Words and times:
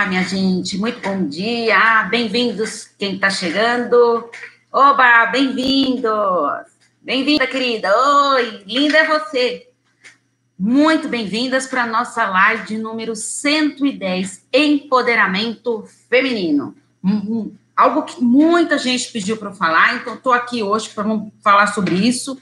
Olá, 0.00 0.08
minha 0.08 0.22
gente, 0.22 0.78
muito 0.78 0.98
bom 1.02 1.28
dia, 1.28 2.04
bem-vindos 2.04 2.88
quem 2.98 3.16
está 3.16 3.28
chegando. 3.28 4.30
Oba, 4.72 5.26
bem-vindos! 5.26 6.10
Bem-vinda, 7.02 7.46
querida. 7.46 7.94
Oi, 8.32 8.64
linda 8.66 8.96
é 8.96 9.06
você. 9.06 9.68
Muito 10.58 11.06
bem-vindas 11.06 11.66
para 11.66 11.82
a 11.82 11.86
nossa 11.86 12.26
live 12.26 12.78
número 12.78 13.14
110, 13.14 14.46
Empoderamento 14.50 15.84
Feminino. 16.08 16.74
Uhum. 17.04 17.54
Algo 17.76 18.04
que 18.04 18.24
muita 18.24 18.78
gente 18.78 19.12
pediu 19.12 19.36
para 19.36 19.50
eu 19.50 19.54
falar, 19.54 19.96
então 19.96 20.14
estou 20.14 20.32
aqui 20.32 20.62
hoje 20.62 20.88
para 20.88 21.04
falar 21.44 21.66
sobre 21.74 21.96
isso. 21.96 22.40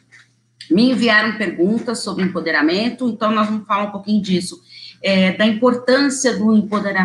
Me 0.70 0.92
enviaram 0.92 1.36
perguntas 1.36 1.98
sobre 2.04 2.22
empoderamento, 2.22 3.08
então 3.08 3.32
nós 3.32 3.48
vamos 3.48 3.66
falar 3.66 3.82
um 3.82 3.90
pouquinho 3.90 4.22
disso, 4.22 4.62
é, 5.02 5.32
da 5.32 5.44
importância 5.44 6.38
do, 6.38 6.54
empodera 6.54 7.04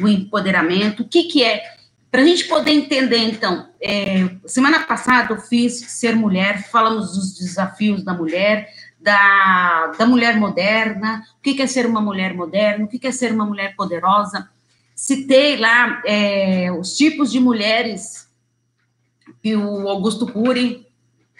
do 0.00 0.08
empoderamento, 0.08 1.02
o 1.02 1.08
que, 1.08 1.24
que 1.24 1.44
é, 1.44 1.62
para 2.10 2.22
a 2.22 2.24
gente 2.24 2.44
poder 2.44 2.72
entender, 2.72 3.18
então, 3.18 3.68
é, 3.80 4.28
semana 4.46 4.80
passada 4.80 5.32
eu 5.32 5.40
fiz 5.40 5.78
Ser 5.78 6.16
Mulher, 6.16 6.68
falamos 6.70 7.14
dos 7.14 7.38
desafios 7.38 8.02
da 8.02 8.12
mulher, 8.12 8.68
da, 8.98 9.92
da 9.98 10.06
mulher 10.06 10.36
moderna, 10.36 11.24
o 11.38 11.42
que, 11.42 11.54
que 11.54 11.62
é 11.62 11.66
ser 11.66 11.86
uma 11.86 12.00
mulher 12.00 12.34
moderna, 12.34 12.84
o 12.84 12.88
que, 12.88 12.98
que 12.98 13.06
é 13.06 13.12
ser 13.12 13.32
uma 13.32 13.46
mulher 13.46 13.74
poderosa, 13.76 14.48
citei 14.94 15.56
lá 15.56 16.02
é, 16.04 16.70
os 16.72 16.96
tipos 16.96 17.30
de 17.30 17.40
mulheres 17.40 18.28
que 19.42 19.56
o 19.56 19.88
Augusto 19.88 20.26
Cury, 20.26 20.86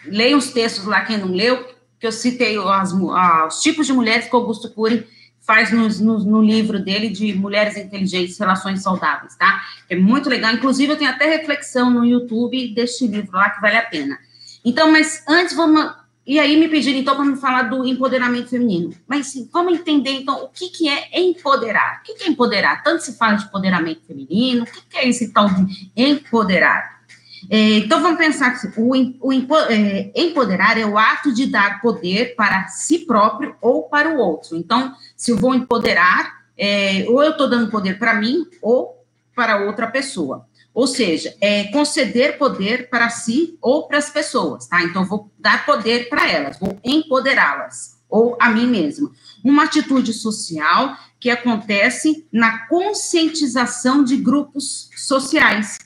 leia 0.05 0.37
os 0.37 0.51
textos 0.51 0.85
lá, 0.85 1.01
quem 1.01 1.17
não 1.17 1.27
leu, 1.27 1.63
que 1.99 2.07
eu 2.07 2.11
citei 2.11 2.57
as, 2.57 2.91
os 2.93 3.61
tipos 3.61 3.85
de 3.85 3.93
mulheres 3.93 4.25
que 4.25 4.35
o 4.35 4.39
Augusto 4.39 4.71
Cury 4.71 5.05
faz 5.41 5.71
no, 5.71 6.41
livro 6.41 6.79
dele 6.79 7.09
de 7.09 7.33
Mulheres 7.33 7.75
Inteligentes, 7.75 8.37
Relações 8.37 8.81
Saudáveis, 8.81 9.35
tá? 9.35 9.61
É 9.89 9.95
muito 9.95 10.29
legal, 10.29 10.53
inclusive 10.53 10.93
eu 10.93 10.97
tenho 10.97 11.09
até 11.09 11.25
reflexão 11.25 11.89
no 11.89 12.05
YouTube 12.05 12.73
deste 12.73 13.07
livro 13.07 13.33
lá 13.33 13.49
que 13.49 13.59
vale 13.59 13.77
a 13.77 13.83
pena. 13.83 14.17
Então, 14.63 14.91
mas 14.91 15.23
antes 15.27 15.55
vamos 15.55 16.01
e 16.25 16.39
aí 16.39 16.55
me 16.55 16.67
pediram, 16.67 16.99
então, 16.99 17.15
para 17.15 17.25
me 17.25 17.35
falar 17.35 17.63
do 17.63 17.85
empoderamento 17.85 18.49
feminino. 18.49 18.93
Mas 19.07 19.27
sim, 19.27 19.49
vamos 19.51 19.73
entender, 19.73 20.11
então, 20.11 20.43
o 20.43 20.49
que, 20.49 20.69
que 20.69 20.87
é 20.87 21.19
empoderar. 21.19 21.99
O 21.99 22.03
que, 22.03 22.13
que 22.13 22.23
é 22.23 22.27
empoderar? 22.27 22.83
Tanto 22.83 23.03
se 23.03 23.17
fala 23.17 23.33
de 23.33 23.45
empoderamento 23.45 24.05
feminino, 24.05 24.63
o 24.63 24.65
que, 24.65 24.81
que 24.81 24.97
é 24.97 25.09
esse 25.09 25.33
tal 25.33 25.49
de 25.49 25.91
empoderar? 25.97 27.00
É, 27.49 27.77
então, 27.77 28.01
vamos 28.01 28.17
pensar 28.17 28.51
que 28.51 28.67
o, 28.79 28.91
o 29.19 29.33
é, 29.69 30.11
empoderar 30.15 30.77
é 30.77 30.85
o 30.85 30.97
ato 30.97 31.33
de 31.33 31.47
dar 31.47 31.81
poder 31.81 32.35
para 32.35 32.67
si 32.67 32.99
próprio 32.99 33.55
ou 33.61 33.83
para 33.83 34.09
o 34.09 34.17
outro. 34.17 34.55
Então, 34.55 34.93
se 35.15 35.31
eu 35.31 35.37
vou 35.37 35.55
empoderar, 35.55 36.41
é, 36.57 37.05
ou 37.09 37.23
eu 37.23 37.31
estou 37.31 37.49
dando 37.49 37.71
poder 37.71 37.97
para 37.97 38.13
mim 38.13 38.45
ou 38.61 39.05
para 39.35 39.65
outra 39.65 39.87
pessoa. 39.87 40.45
Ou 40.73 40.87
seja, 40.87 41.35
é 41.41 41.65
conceder 41.65 42.37
poder 42.37 42.89
para 42.89 43.09
si 43.09 43.57
ou 43.61 43.87
para 43.87 43.97
as 43.97 44.09
pessoas, 44.09 44.67
tá? 44.67 44.81
Então, 44.83 45.05
vou 45.05 45.29
dar 45.37 45.65
poder 45.65 46.07
para 46.07 46.29
elas, 46.29 46.57
vou 46.59 46.79
empoderá-las, 46.83 47.97
ou 48.09 48.37
a 48.39 48.49
mim 48.49 48.67
mesma. 48.67 49.11
Uma 49.43 49.65
atitude 49.65 50.13
social 50.13 50.95
que 51.19 51.29
acontece 51.29 52.25
na 52.31 52.67
conscientização 52.67 54.03
de 54.03 54.15
grupos 54.15 54.89
sociais, 54.95 55.77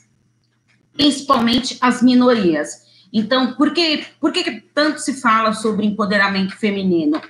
principalmente 0.95 1.77
as 1.81 2.01
minorias. 2.01 2.85
Então, 3.11 3.53
por 3.53 3.73
que, 3.73 4.05
por 4.19 4.31
que 4.31 4.61
tanto 4.73 4.99
se 4.99 5.13
fala 5.21 5.53
sobre 5.53 5.85
empoderamento 5.85 6.55
feminino? 6.55 7.21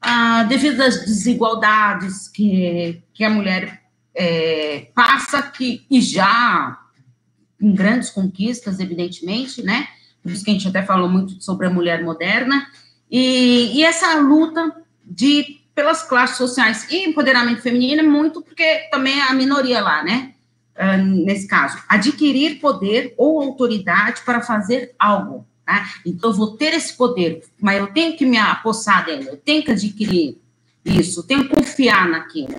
Ah, 0.00 0.44
devido 0.44 0.80
às 0.80 1.04
desigualdades 1.04 2.28
que, 2.28 3.02
que 3.12 3.22
a 3.22 3.30
mulher 3.30 3.82
é, 4.14 4.88
passa 4.94 5.42
que, 5.42 5.84
e 5.90 6.00
já 6.00 6.78
em 7.60 7.74
grandes 7.74 8.10
conquistas, 8.10 8.80
evidentemente, 8.80 9.62
né? 9.62 9.86
Por 10.22 10.30
isso 10.32 10.44
que 10.44 10.50
a 10.50 10.54
gente 10.54 10.68
até 10.68 10.82
falou 10.82 11.08
muito 11.08 11.42
sobre 11.42 11.66
a 11.66 11.70
mulher 11.70 12.02
moderna. 12.02 12.66
E, 13.10 13.72
e 13.74 13.84
essa 13.84 14.18
luta 14.20 14.74
de 15.04 15.60
pelas 15.74 16.02
classes 16.02 16.36
sociais 16.36 16.86
e 16.90 17.06
empoderamento 17.06 17.62
feminino 17.62 18.00
é 18.00 18.04
muito 18.04 18.42
porque 18.42 18.88
também 18.90 19.18
é 19.18 19.22
a 19.22 19.34
minoria 19.34 19.80
lá, 19.80 20.02
né? 20.02 20.34
Uh, 20.78 21.02
nesse 21.24 21.46
caso, 21.46 21.78
adquirir 21.88 22.58
poder 22.58 23.14
ou 23.18 23.40
autoridade 23.42 24.22
para 24.24 24.40
fazer 24.40 24.94
algo. 24.98 25.46
Tá? 25.66 25.88
Então, 26.06 26.30
eu 26.30 26.36
vou 26.36 26.56
ter 26.56 26.72
esse 26.72 26.96
poder, 26.96 27.44
mas 27.60 27.78
eu 27.78 27.88
tenho 27.88 28.16
que 28.16 28.24
me 28.24 28.38
apossar 28.38 29.04
dele, 29.04 29.28
eu 29.28 29.36
tenho 29.36 29.62
que 29.62 29.70
adquirir 29.70 30.40
isso, 30.84 31.20
eu 31.20 31.24
tenho 31.24 31.48
que 31.48 31.54
confiar 31.54 32.08
naquilo. 32.08 32.54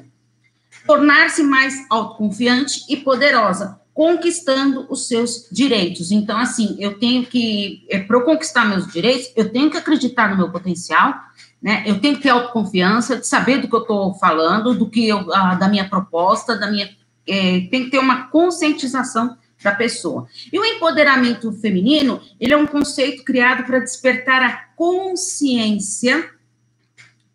Tornar-se 0.86 1.44
mais 1.44 1.86
autoconfiante 1.90 2.86
e 2.88 2.98
poderosa, 2.98 3.82
conquistando 3.94 4.88
os 4.90 5.08
seus 5.08 5.48
direitos. 5.52 6.12
Então, 6.12 6.38
assim, 6.38 6.76
eu 6.80 6.98
tenho 6.98 7.26
que, 7.26 7.86
é, 7.90 8.00
para 8.00 8.18
eu 8.18 8.24
conquistar 8.24 8.66
meus 8.66 8.88
direitos, 8.88 9.32
eu 9.36 9.52
tenho 9.52 9.70
que 9.70 9.78
acreditar 9.78 10.30
no 10.30 10.38
meu 10.38 10.50
potencial, 10.50 11.14
né? 11.62 11.84
Eu 11.86 12.00
tenho 12.00 12.16
que 12.16 12.24
ter 12.24 12.30
autoconfiança, 12.30 13.18
de 13.18 13.28
saber 13.28 13.60
do 13.60 13.68
que 13.68 13.76
eu 13.76 13.82
estou 13.82 14.14
falando, 14.16 14.74
do 14.74 14.90
que 14.90 15.08
eu, 15.08 15.32
a, 15.34 15.56
da 15.56 15.68
minha 15.68 15.88
proposta, 15.88 16.58
da 16.58 16.72
minha, 16.72 16.90
é, 17.28 17.62
tem 17.72 17.86
que 17.86 17.92
ter 17.92 18.00
uma 18.00 18.28
conscientização 18.28 19.38
da 19.64 19.72
pessoa. 19.72 20.28
E 20.52 20.60
o 20.60 20.66
empoderamento 20.66 21.52
feminino, 21.54 22.22
ele 22.40 22.54
é 22.54 22.58
um 22.58 22.66
conceito 22.66 23.24
criado 23.24 23.64
para 23.64 23.80
despertar 23.80 24.42
a 24.42 24.54
consciência, 24.76 26.30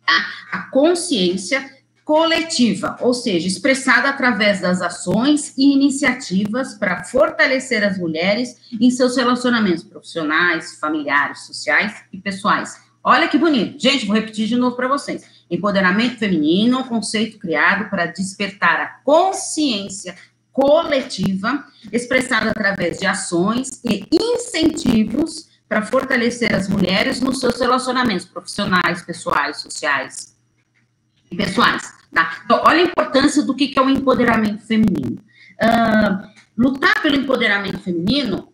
tá? 0.05 0.25
a 0.51 0.59
consciência 0.69 1.77
coletiva, 2.03 2.97
ou 3.01 3.13
seja, 3.13 3.47
expressada 3.47 4.07
através 4.07 4.61
das 4.61 4.81
ações 4.81 5.53
e 5.57 5.73
iniciativas 5.73 6.73
para 6.73 7.03
fortalecer 7.03 7.83
as 7.83 7.97
mulheres 7.97 8.55
em 8.79 8.89
seus 8.89 9.17
relacionamentos 9.17 9.83
profissionais, 9.83 10.79
familiares, 10.79 11.41
sociais 11.41 11.93
e 12.13 12.17
pessoais. 12.17 12.81
Olha 13.03 13.27
que 13.27 13.37
bonito. 13.37 13.77
Gente, 13.77 14.05
vou 14.05 14.15
repetir 14.15 14.47
de 14.47 14.55
novo 14.55 14.75
para 14.75 14.87
vocês. 14.87 15.36
Empoderamento 15.49 16.17
feminino 16.17 16.79
um 16.79 16.83
conceito 16.83 17.37
criado 17.37 17.89
para 17.89 18.05
despertar 18.05 18.79
a 18.81 18.87
consciência 19.03 20.15
coletiva, 20.51 21.65
expressada 21.91 22.49
através 22.49 22.97
de 22.97 23.05
ações 23.05 23.81
e 23.83 24.07
incentivos 24.11 25.47
para 25.69 25.85
fortalecer 25.85 26.55
as 26.55 26.67
mulheres 26.67 27.21
nos 27.21 27.39
seus 27.39 27.59
relacionamentos 27.59 28.25
profissionais, 28.25 29.01
pessoais, 29.03 29.57
sociais 29.57 30.35
e 31.29 31.35
pessoais. 31.35 31.93
Tá? 32.13 32.41
Então, 32.43 32.61
olha 32.65 32.79
a 32.79 32.85
importância 32.85 33.43
do 33.43 33.55
que, 33.55 33.67
que 33.67 33.77
é 33.77 33.81
o 33.81 33.89
empoderamento 33.89 34.65
feminino. 34.65 35.21
Uh, 35.61 36.27
lutar 36.57 37.01
pelo 37.01 37.15
empoderamento 37.15 37.79
feminino 37.79 38.51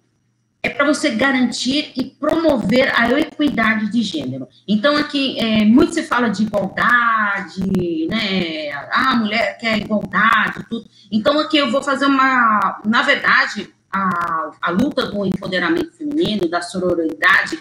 é 0.63 0.69
para 0.69 0.85
você 0.85 1.11
garantir 1.11 1.91
e 1.95 2.05
promover 2.05 2.89
a 2.97 3.11
equidade 3.19 3.91
de 3.91 4.01
gênero. 4.01 4.47
Então, 4.65 4.95
aqui, 4.95 5.37
é, 5.37 5.65
muito 5.65 5.93
se 5.93 6.03
fala 6.03 6.29
de 6.29 6.43
igualdade, 6.43 8.07
né? 8.09 8.71
Ah, 8.71 9.11
a 9.11 9.15
mulher 9.17 9.57
quer 9.57 9.77
igualdade, 9.77 10.65
tudo. 10.69 10.85
Então, 11.11 11.37
aqui 11.37 11.57
eu 11.57 11.69
vou 11.69 11.83
fazer 11.83 12.05
uma. 12.05 12.81
Na 12.85 13.01
verdade, 13.01 13.69
a, 13.91 14.51
a 14.61 14.71
luta 14.71 15.05
do 15.07 15.25
empoderamento 15.25 15.91
feminino, 15.91 16.49
da 16.49 16.61
sororidade, 16.61 17.59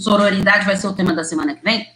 sororidade 0.00 0.64
vai 0.64 0.76
ser 0.76 0.86
o 0.86 0.94
tema 0.94 1.12
da 1.12 1.22
semana 1.22 1.54
que 1.54 1.62
vem 1.62 1.86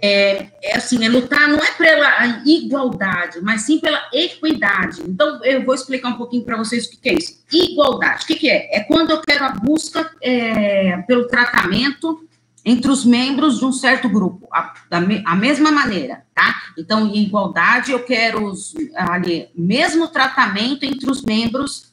é, 0.00 0.48
é 0.62 0.76
assim, 0.76 1.04
é 1.04 1.08
lutar 1.08 1.48
não 1.48 1.58
é 1.58 1.70
pela 1.72 2.42
igualdade, 2.46 3.40
mas 3.42 3.62
sim 3.62 3.78
pela 3.80 4.00
equidade. 4.12 5.02
Então, 5.02 5.44
eu 5.44 5.64
vou 5.64 5.74
explicar 5.74 6.10
um 6.10 6.16
pouquinho 6.16 6.44
para 6.44 6.56
vocês 6.56 6.86
o 6.86 6.90
que, 6.90 7.08
é 7.08 7.14
isso. 7.14 7.42
Igualdade, 7.52 8.24
o 8.24 8.26
que, 8.26 8.48
é? 8.48 8.76
É 8.76 8.80
quando 8.80 9.10
eu 9.10 9.20
quero 9.20 9.44
a 9.44 9.50
busca 9.50 10.10
é, 10.22 10.98
pelo 10.98 11.26
tratamento 11.26 12.24
entre 12.64 12.90
os 12.90 13.04
membros 13.04 13.58
de 13.58 13.64
um 13.64 13.72
certo 13.72 14.08
grupo, 14.08 14.46
a, 14.52 14.74
da 14.90 14.98
a 15.24 15.34
mesma 15.34 15.72
maneira, 15.72 16.24
tá? 16.34 16.54
Então, 16.76 17.12
igualdade, 17.14 17.92
eu 17.92 18.04
quero 18.04 18.44
os, 18.44 18.74
ali, 18.94 19.48
mesmo 19.56 20.08
tratamento 20.08 20.84
entre 20.84 21.10
os 21.10 21.22
membros 21.22 21.92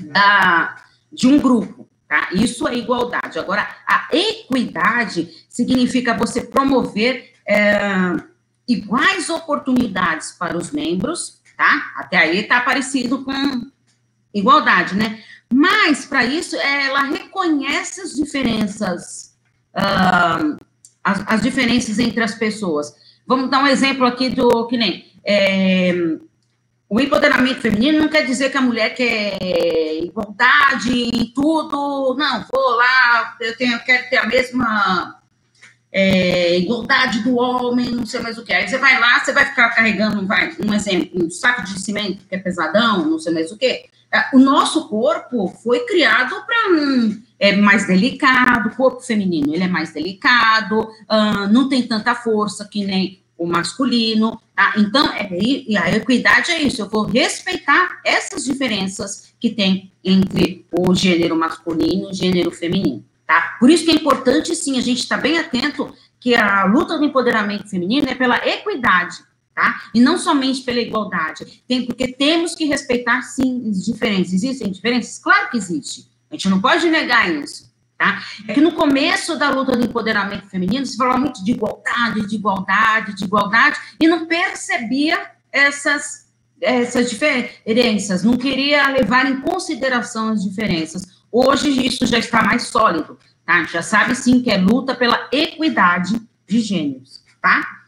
da, 0.00 0.76
de 1.12 1.26
um 1.26 1.38
grupo. 1.38 1.88
Tá? 2.08 2.28
Isso 2.32 2.66
é 2.68 2.76
igualdade. 2.76 3.38
Agora, 3.38 3.66
a 3.86 4.08
equidade 4.12 5.43
significa 5.54 6.12
você 6.14 6.40
promover 6.40 7.32
é, 7.46 8.16
iguais 8.66 9.30
oportunidades 9.30 10.32
para 10.32 10.58
os 10.58 10.72
membros, 10.72 11.40
tá? 11.56 11.92
Até 11.96 12.16
aí 12.16 12.40
está 12.40 12.60
parecido 12.60 13.24
com 13.24 13.70
igualdade, 14.34 14.96
né? 14.96 15.22
Mas, 15.52 16.06
para 16.06 16.24
isso, 16.24 16.56
ela 16.56 17.04
reconhece 17.04 18.00
as 18.00 18.14
diferenças, 18.14 19.36
uh, 19.76 20.58
as, 21.04 21.24
as, 21.24 21.40
diferenças 21.40 22.00
entre 22.00 22.24
as 22.24 22.34
pessoas. 22.34 22.92
Vamos 23.24 23.48
dar 23.48 23.62
um 23.62 23.68
exemplo 23.68 24.04
aqui 24.04 24.30
do 24.30 24.66
que 24.66 24.76
nem. 24.76 25.06
É, 25.24 25.92
o 26.88 26.98
empoderamento 26.98 27.60
feminino 27.60 28.00
não 28.00 28.08
quer 28.08 28.26
dizer 28.26 28.50
que 28.50 28.58
a 28.58 28.60
mulher 28.60 28.92
quer 28.96 29.38
igualdade 30.02 30.92
em 30.92 31.32
tudo. 31.32 32.16
Não, 32.18 32.44
vou 32.52 32.70
lá, 32.74 33.36
eu, 33.40 33.56
tenho, 33.56 33.74
eu 33.74 33.80
quero 33.80 34.10
ter 34.10 34.16
a 34.16 34.26
mesma 34.26 35.22
é, 35.96 36.58
igualdade 36.58 37.20
do 37.20 37.36
homem, 37.36 37.92
não 37.92 38.04
sei 38.04 38.18
mais 38.18 38.36
o 38.36 38.44
que. 38.44 38.52
Aí 38.52 38.66
você 38.66 38.78
vai 38.78 38.98
lá, 38.98 39.20
você 39.20 39.32
vai 39.32 39.46
ficar 39.46 39.68
carregando, 39.70 40.26
vai, 40.26 40.52
um 40.66 40.74
exemplo, 40.74 41.24
um 41.24 41.30
saco 41.30 41.62
de 41.62 41.80
cimento 41.80 42.26
que 42.28 42.34
é 42.34 42.38
pesadão, 42.38 43.08
não 43.08 43.20
sei 43.20 43.32
mais 43.32 43.52
o 43.52 43.56
que. 43.56 43.84
É, 44.12 44.26
o 44.32 44.40
nosso 44.40 44.88
corpo 44.88 45.46
foi 45.62 45.86
criado 45.86 46.34
para 46.44 46.72
um, 46.72 47.22
é 47.38 47.54
mais 47.54 47.86
delicado, 47.86 48.70
o 48.70 48.74
corpo 48.74 49.02
feminino 49.02 49.54
ele 49.54 49.62
é 49.62 49.68
mais 49.68 49.92
delicado, 49.92 50.80
uh, 50.80 51.52
não 51.52 51.68
tem 51.68 51.86
tanta 51.86 52.12
força 52.12 52.64
que 52.64 52.84
nem 52.84 53.22
o 53.38 53.46
masculino, 53.46 54.40
tá? 54.54 54.74
Então, 54.76 55.12
é, 55.12 55.28
e 55.32 55.76
a 55.76 55.94
equidade 55.94 56.50
é 56.50 56.60
isso, 56.60 56.82
eu 56.82 56.88
vou 56.88 57.04
respeitar 57.04 58.00
essas 58.04 58.44
diferenças 58.44 59.32
que 59.38 59.50
tem 59.50 59.92
entre 60.02 60.66
o 60.76 60.92
gênero 60.92 61.36
masculino 61.36 62.08
e 62.08 62.10
o 62.10 62.14
gênero 62.14 62.50
feminino 62.50 63.04
tá? 63.26 63.56
Por 63.58 63.70
isso 63.70 63.84
que 63.84 63.90
é 63.90 63.94
importante, 63.94 64.54
sim, 64.54 64.78
a 64.78 64.80
gente 64.80 65.00
estar 65.00 65.16
tá 65.16 65.22
bem 65.22 65.38
atento 65.38 65.94
que 66.20 66.34
a 66.34 66.64
luta 66.64 66.96
do 66.96 67.04
empoderamento 67.04 67.68
feminino 67.68 68.08
é 68.08 68.14
pela 68.14 68.36
equidade, 68.48 69.16
tá? 69.54 69.82
E 69.94 70.00
não 70.00 70.16
somente 70.16 70.62
pela 70.62 70.80
igualdade. 70.80 71.62
Tem, 71.68 71.84
porque 71.84 72.08
temos 72.08 72.54
que 72.54 72.64
respeitar, 72.64 73.20
sim, 73.22 73.68
as 73.68 73.84
diferenças. 73.84 74.32
Existem 74.32 74.72
diferenças? 74.72 75.18
Claro 75.18 75.50
que 75.50 75.58
existe. 75.58 76.08
A 76.30 76.34
gente 76.34 76.48
não 76.48 76.60
pode 76.60 76.88
negar 76.88 77.30
isso, 77.30 77.70
tá? 77.98 78.22
É 78.48 78.54
que 78.54 78.60
no 78.60 78.72
começo 78.72 79.38
da 79.38 79.50
luta 79.50 79.76
do 79.76 79.84
empoderamento 79.84 80.46
feminino, 80.48 80.86
se 80.86 80.96
falava 80.96 81.18
muito 81.18 81.44
de 81.44 81.52
igualdade, 81.52 82.26
de 82.26 82.36
igualdade, 82.36 83.14
de 83.14 83.24
igualdade, 83.24 83.78
e 84.00 84.08
não 84.08 84.26
percebia 84.26 85.30
essas, 85.52 86.26
essas 86.60 87.10
diferenças, 87.10 88.24
não 88.24 88.36
queria 88.36 88.88
levar 88.88 89.30
em 89.30 89.40
consideração 89.42 90.30
as 90.30 90.42
diferenças. 90.42 91.22
Hoje 91.36 91.84
isso 91.84 92.06
já 92.06 92.16
está 92.16 92.44
mais 92.44 92.68
sólido, 92.68 93.18
tá? 93.44 93.64
Já 93.64 93.82
sabe 93.82 94.14
sim 94.14 94.40
que 94.40 94.52
é 94.52 94.56
luta 94.56 94.94
pela 94.94 95.28
equidade 95.32 96.14
de 96.46 96.60
gêneros, 96.60 97.24
tá? 97.42 97.80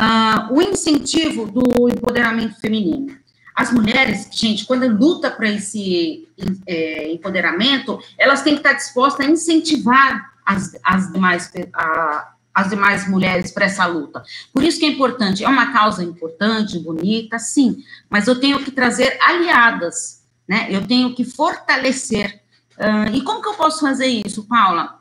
Uh, 0.00 0.54
o 0.54 0.62
incentivo 0.62 1.44
do 1.44 1.90
empoderamento 1.90 2.58
feminino. 2.58 3.14
As 3.54 3.70
mulheres, 3.70 4.30
gente, 4.32 4.64
quando 4.64 4.88
luta 4.88 5.30
para 5.30 5.46
esse 5.46 6.26
é, 6.66 7.12
empoderamento, 7.12 8.00
elas 8.16 8.40
têm 8.40 8.54
que 8.54 8.60
estar 8.60 8.72
dispostas 8.72 9.26
a 9.26 9.30
incentivar 9.30 10.32
as, 10.46 10.74
as 10.82 11.12
demais 11.12 11.52
a, 11.74 12.32
as 12.54 12.70
demais 12.70 13.06
mulheres 13.06 13.52
para 13.52 13.66
essa 13.66 13.84
luta. 13.84 14.22
Por 14.54 14.64
isso 14.64 14.78
que 14.80 14.86
é 14.86 14.88
importante, 14.88 15.44
é 15.44 15.48
uma 15.48 15.70
causa 15.70 16.02
importante, 16.02 16.78
bonita, 16.78 17.38
sim, 17.38 17.84
mas 18.08 18.26
eu 18.26 18.40
tenho 18.40 18.64
que 18.64 18.70
trazer 18.70 19.18
aliadas, 19.20 20.22
né? 20.48 20.68
Eu 20.70 20.86
tenho 20.86 21.14
que 21.14 21.26
fortalecer 21.26 22.45
Uh, 22.78 23.14
e 23.14 23.22
como 23.22 23.40
que 23.40 23.48
eu 23.48 23.54
posso 23.54 23.80
fazer 23.80 24.06
isso, 24.06 24.46
Paula? 24.46 25.00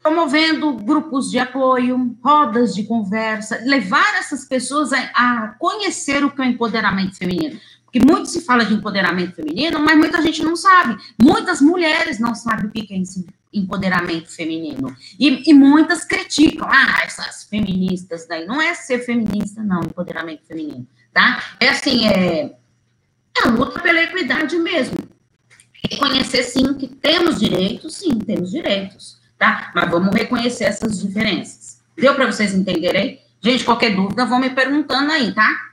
Promovendo 0.00 0.72
grupos 0.74 1.30
de 1.30 1.38
apoio, 1.38 2.16
rodas 2.22 2.74
de 2.74 2.84
conversa, 2.84 3.60
levar 3.64 4.18
essas 4.18 4.44
pessoas 4.44 4.92
a, 4.92 4.98
a 5.14 5.48
conhecer 5.58 6.24
o 6.24 6.30
que 6.30 6.42
é 6.42 6.44
o 6.44 6.48
empoderamento 6.48 7.16
feminino. 7.16 7.58
Porque 7.84 8.04
muito 8.04 8.28
se 8.28 8.40
fala 8.40 8.64
de 8.64 8.74
empoderamento 8.74 9.36
feminino, 9.36 9.78
mas 9.78 9.96
muita 9.96 10.20
gente 10.22 10.42
não 10.42 10.56
sabe. 10.56 10.96
Muitas 11.20 11.60
mulheres 11.60 12.18
não 12.18 12.34
sabem 12.34 12.66
o 12.66 12.70
que 12.70 12.92
é 12.92 12.98
esse 12.98 13.24
empoderamento 13.52 14.34
feminino. 14.34 14.96
E, 15.20 15.48
e, 15.48 15.54
muitas 15.54 16.04
criticam. 16.04 16.66
Ah, 16.70 17.02
essas 17.04 17.44
feministas 17.44 18.26
daí. 18.26 18.46
Não 18.46 18.60
é 18.60 18.74
ser 18.74 19.00
feminista, 19.00 19.62
não, 19.62 19.82
empoderamento 19.82 20.42
feminino, 20.46 20.86
tá? 21.12 21.42
É 21.60 21.68
assim, 21.68 22.08
é, 22.08 22.56
é 23.36 23.46
a 23.46 23.50
luta 23.50 23.78
pela 23.78 24.02
equidade 24.02 24.56
mesmo 24.58 25.11
reconhecer 25.90 26.42
sim 26.44 26.74
que 26.74 26.86
temos 26.86 27.38
direitos, 27.38 27.94
sim, 27.94 28.18
temos 28.18 28.50
direitos, 28.50 29.18
tá? 29.38 29.72
Mas 29.74 29.90
vamos 29.90 30.14
reconhecer 30.14 30.64
essas 30.64 31.00
diferenças. 31.00 31.82
Deu 31.96 32.14
para 32.14 32.26
vocês 32.26 32.54
entenderem? 32.54 33.20
Gente, 33.40 33.64
qualquer 33.64 33.94
dúvida, 33.94 34.24
vão 34.24 34.38
me 34.38 34.50
perguntando 34.50 35.10
aí, 35.10 35.34
tá? 35.34 35.72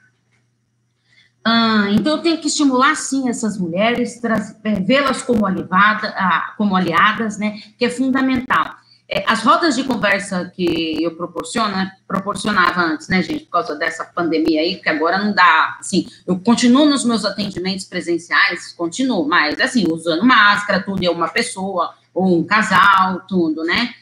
Ah, 1.45 1.87
então, 1.91 2.17
eu 2.17 2.21
tenho 2.21 2.37
que 2.39 2.47
estimular, 2.47 2.95
sim, 2.95 3.29
essas 3.29 3.57
mulheres, 3.57 4.21
é, 4.63 4.79
vê-las 4.79 5.21
como, 5.21 5.45
ah, 5.45 6.53
como 6.57 6.75
aliadas, 6.75 7.37
né, 7.37 7.59
que 7.77 7.85
é 7.85 7.89
fundamental. 7.89 8.75
É, 9.11 9.23
as 9.25 9.41
rodas 9.41 9.75
de 9.75 9.83
conversa 9.85 10.51
que 10.55 11.01
eu 11.01 11.15
proporciono, 11.15 11.75
né, 11.75 11.91
proporcionava 12.07 12.81
antes, 12.81 13.07
né, 13.07 13.23
gente, 13.23 13.45
por 13.45 13.53
causa 13.53 13.73
dessa 13.75 14.05
pandemia 14.05 14.61
aí, 14.61 14.75
que 14.75 14.87
agora 14.87 15.17
não 15.17 15.33
dá, 15.33 15.77
assim, 15.79 16.07
eu 16.27 16.39
continuo 16.39 16.85
nos 16.85 17.03
meus 17.03 17.25
atendimentos 17.25 17.85
presenciais, 17.85 18.71
continuo, 18.73 19.27
mas, 19.27 19.59
assim, 19.59 19.91
usando 19.91 20.23
máscara, 20.23 20.83
tudo, 20.83 21.03
é 21.03 21.09
uma 21.09 21.27
pessoa, 21.27 21.95
ou 22.13 22.37
um 22.37 22.43
casal, 22.43 23.21
tudo, 23.27 23.63
né, 23.63 23.95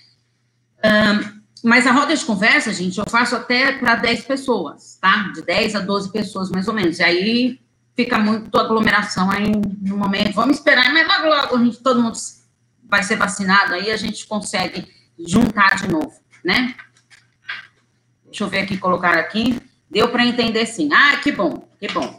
um, 0.84 1.38
mas 1.64 1.88
a 1.88 1.94
roda 1.94 2.14
de 2.14 2.26
conversa, 2.26 2.74
gente, 2.74 2.98
eu 2.98 3.06
faço 3.10 3.34
até 3.34 3.72
para 3.72 3.96
10 3.96 4.26
pessoas, 4.26 4.98
tá, 5.00 5.32
de 5.34 5.42
10 5.42 5.76
a 5.76 5.80
12 5.80 6.12
pessoas, 6.12 6.50
mais 6.50 6.68
ou 6.68 6.74
menos, 6.74 7.00
e 7.00 7.04
aí 7.04 7.60
fica 7.96 8.20
muito 8.20 8.60
aglomeração 8.60 9.32
aí 9.32 9.54
no 9.82 9.96
momento, 9.96 10.34
vamos 10.34 10.58
esperar, 10.58 10.92
mas 10.92 11.08
logo, 11.08 11.30
logo, 11.30 11.56
a 11.56 11.64
gente, 11.64 11.78
todo 11.82 12.02
mundo 12.02 12.18
vai 12.90 13.04
ser 13.04 13.16
vacinado, 13.16 13.74
aí 13.74 13.90
a 13.90 13.98
gente 13.98 14.28
consegue 14.28 14.97
juntar 15.20 15.76
de 15.78 15.88
novo, 15.88 16.14
né? 16.44 16.76
Deixa 18.26 18.44
eu 18.44 18.48
ver 18.48 18.60
aqui, 18.60 18.78
colocar 18.78 19.18
aqui. 19.18 19.60
Deu 19.90 20.10
para 20.10 20.26
entender 20.26 20.66
sim. 20.66 20.90
Ah, 20.94 21.18
que 21.18 21.32
bom, 21.32 21.68
que 21.80 21.88
bom. 21.88 22.18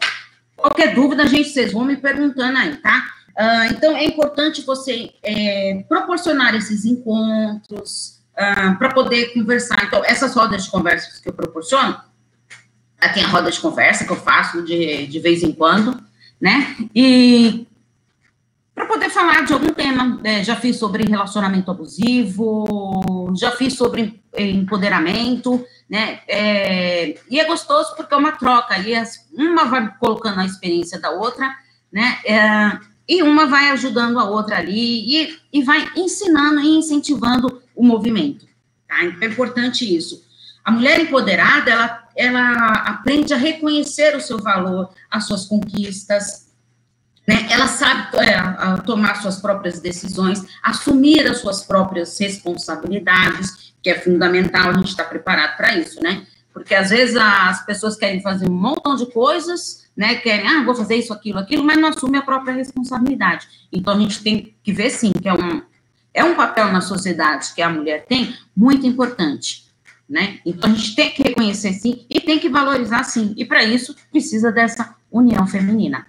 Qualquer 0.57 0.95
dúvida, 0.95 1.27
gente, 1.27 1.51
vocês 1.51 1.73
vão 1.73 1.85
me 1.85 1.97
perguntando 1.97 2.59
aí, 2.59 2.77
tá? 2.79 3.07
Uh, 3.39 3.73
então, 3.73 3.97
é 3.97 4.05
importante 4.05 4.63
você 4.63 5.13
é, 5.23 5.85
proporcionar 5.89 6.57
esses 6.57 6.85
encontros 6.85 8.19
ah, 8.37 8.75
para 8.77 8.93
poder 8.93 9.33
conversar. 9.33 9.85
Então, 9.85 10.05
essas 10.05 10.35
rodas 10.35 10.65
de 10.65 10.71
conversa 10.71 11.23
que 11.23 11.29
eu 11.29 11.33
proporciono, 11.33 12.01
aqui 13.01 13.21
é 13.21 13.25
a 13.25 13.29
roda 13.29 13.51
de 13.51 13.61
conversa 13.61 14.05
que 14.05 14.11
eu 14.11 14.17
faço 14.17 14.63
de, 14.63 15.07
de 15.07 15.21
vez 15.21 15.45
em 15.45 15.53
quando, 15.53 15.97
né? 16.41 16.77
E 16.93 17.68
para 18.79 18.87
poder 18.87 19.11
falar 19.11 19.45
de 19.45 19.53
algum 19.53 19.73
tema. 19.73 20.21
É, 20.23 20.45
já 20.45 20.55
fiz 20.55 20.77
sobre 20.77 21.05
relacionamento 21.05 21.69
abusivo, 21.69 23.35
já 23.37 23.51
fiz 23.51 23.75
sobre 23.75 24.23
empoderamento, 24.37 25.65
né? 25.91 26.21
É, 26.29 27.19
e 27.29 27.41
é 27.41 27.45
gostoso 27.45 27.97
porque 27.97 28.15
é 28.15 28.17
uma 28.17 28.33
troca, 28.33 28.79
e 28.79 28.95
uma 29.37 29.65
vai 29.65 29.93
colocando 29.99 30.39
a 30.39 30.47
experiência 30.47 31.01
da 31.01 31.11
outra, 31.11 31.53
né? 31.93 32.19
É, 32.25 32.79
e 33.09 33.23
uma 33.23 33.47
vai 33.47 33.71
ajudando 33.71 34.19
a 34.19 34.25
outra 34.25 34.59
ali 34.59 35.23
e, 35.23 35.39
e 35.53 35.63
vai 35.65 35.91
ensinando 35.97 36.61
e 36.61 36.77
incentivando 36.77 37.61
o 37.75 37.85
movimento. 37.85 38.47
Tá? 38.87 39.03
Então 39.03 39.29
é 39.29 39.33
importante 39.33 39.97
isso. 39.97 40.23
A 40.65 40.71
mulher 40.71 41.01
empoderada, 41.01 41.71
ela, 41.71 42.09
ela 42.15 42.73
aprende 42.87 43.33
a 43.33 43.39
reconhecer 43.39 44.15
o 44.15 44.21
seu 44.21 44.39
valor, 44.39 44.91
as 45.11 45.25
suas 45.25 45.47
conquistas, 45.47 46.48
né? 47.29 47.47
Ela 47.51 47.69
sabe 47.69 48.17
é, 48.17 48.81
tomar 48.87 49.17
suas 49.17 49.37
próprias 49.37 49.79
decisões, 49.81 50.43
assumir 50.63 51.29
as 51.29 51.43
suas 51.43 51.63
próprias 51.63 52.19
responsabilidades, 52.19 53.75
que 53.83 53.91
é 53.91 54.01
fundamental, 54.01 54.71
a 54.71 54.73
gente 54.73 54.89
está 54.89 55.05
preparado 55.05 55.55
para 55.59 55.77
isso, 55.77 56.03
né? 56.03 56.27
Porque 56.55 56.75
às 56.75 56.89
vezes 56.89 57.17
as 57.17 57.67
pessoas 57.67 57.97
querem 57.97 58.23
fazer 58.23 58.49
um 58.49 58.55
montão 58.55 58.97
de 58.97 59.05
coisas, 59.13 59.87
né? 59.95 60.15
Querem, 60.15 60.49
ah, 60.49 60.65
vou 60.65 60.75
fazer 60.75 60.97
isso, 60.97 61.13
aquilo, 61.13 61.39
aquilo, 61.39 61.63
mas 61.63 61.77
não 61.77 61.91
assume 61.91 62.17
a 62.17 62.23
própria 62.23 62.55
responsabilidade. 62.55 63.47
Então 63.71 63.95
a 63.95 63.99
gente 64.01 64.23
tem 64.23 64.55
que 64.63 64.73
ver 64.73 64.89
sim 64.89 65.13
que 65.13 65.29
é 65.29 65.35
um, 65.35 65.61
é 66.15 66.25
um 66.25 66.35
papel 66.35 66.73
na 66.73 66.81
sociedade 66.81 67.53
que 67.55 67.61
a 67.61 67.69
mulher 67.69 68.07
tem 68.07 68.35
muito 68.57 68.87
importante. 68.87 69.69
Né? 70.09 70.39
Então 70.47 70.71
a 70.71 70.75
gente 70.75 70.95
tem 70.95 71.11
que 71.11 71.23
reconhecer 71.23 71.75
sim 71.75 72.07
e 72.09 72.21
tem 72.21 72.39
que 72.39 72.49
valorizar 72.49 73.05
sim. 73.05 73.35
E 73.37 73.45
para 73.45 73.63
isso 73.63 73.95
precisa 74.11 74.51
dessa 74.51 74.97
união 75.13 75.47
feminina. 75.47 76.07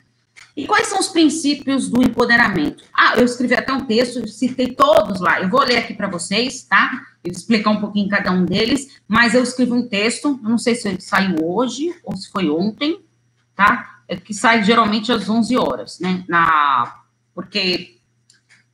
E 0.56 0.66
quais 0.66 0.88
são 0.88 1.00
os 1.00 1.08
princípios 1.08 1.90
do 1.90 2.02
empoderamento? 2.02 2.84
Ah, 2.94 3.14
eu 3.18 3.26
escrevi 3.26 3.54
até 3.56 3.72
um 3.72 3.86
texto, 3.86 4.28
citei 4.28 4.74
todos 4.74 5.22
lá. 5.22 5.42
Eu 5.42 5.50
vou 5.50 5.62
ler 5.62 5.78
aqui 5.78 5.94
para 5.94 6.08
vocês, 6.08 6.64
tá? 6.64 6.92
Eu 7.24 7.32
explicar 7.32 7.70
um 7.72 7.80
pouquinho 7.80 8.10
cada 8.10 8.32
um 8.32 8.46
deles, 8.46 9.00
mas 9.08 9.34
eu 9.34 9.44
escrevi 9.44 9.74
um 9.74 9.88
texto, 9.88 10.40
não 10.42 10.58
sei 10.58 10.76
se 10.76 10.88
ele 10.88 11.02
saiu 11.02 11.38
hoje 11.44 11.94
ou 12.04 12.16
se 12.16 12.30
foi 12.30 12.50
ontem, 12.50 13.02
tá? 13.56 14.02
É 14.08 14.16
que 14.16 14.34
sai 14.34 14.64
geralmente 14.64 15.12
às 15.12 15.30
11 15.30 15.56
horas, 15.58 16.00
né? 16.00 16.24
Na, 16.28 17.04
porque 17.34 17.99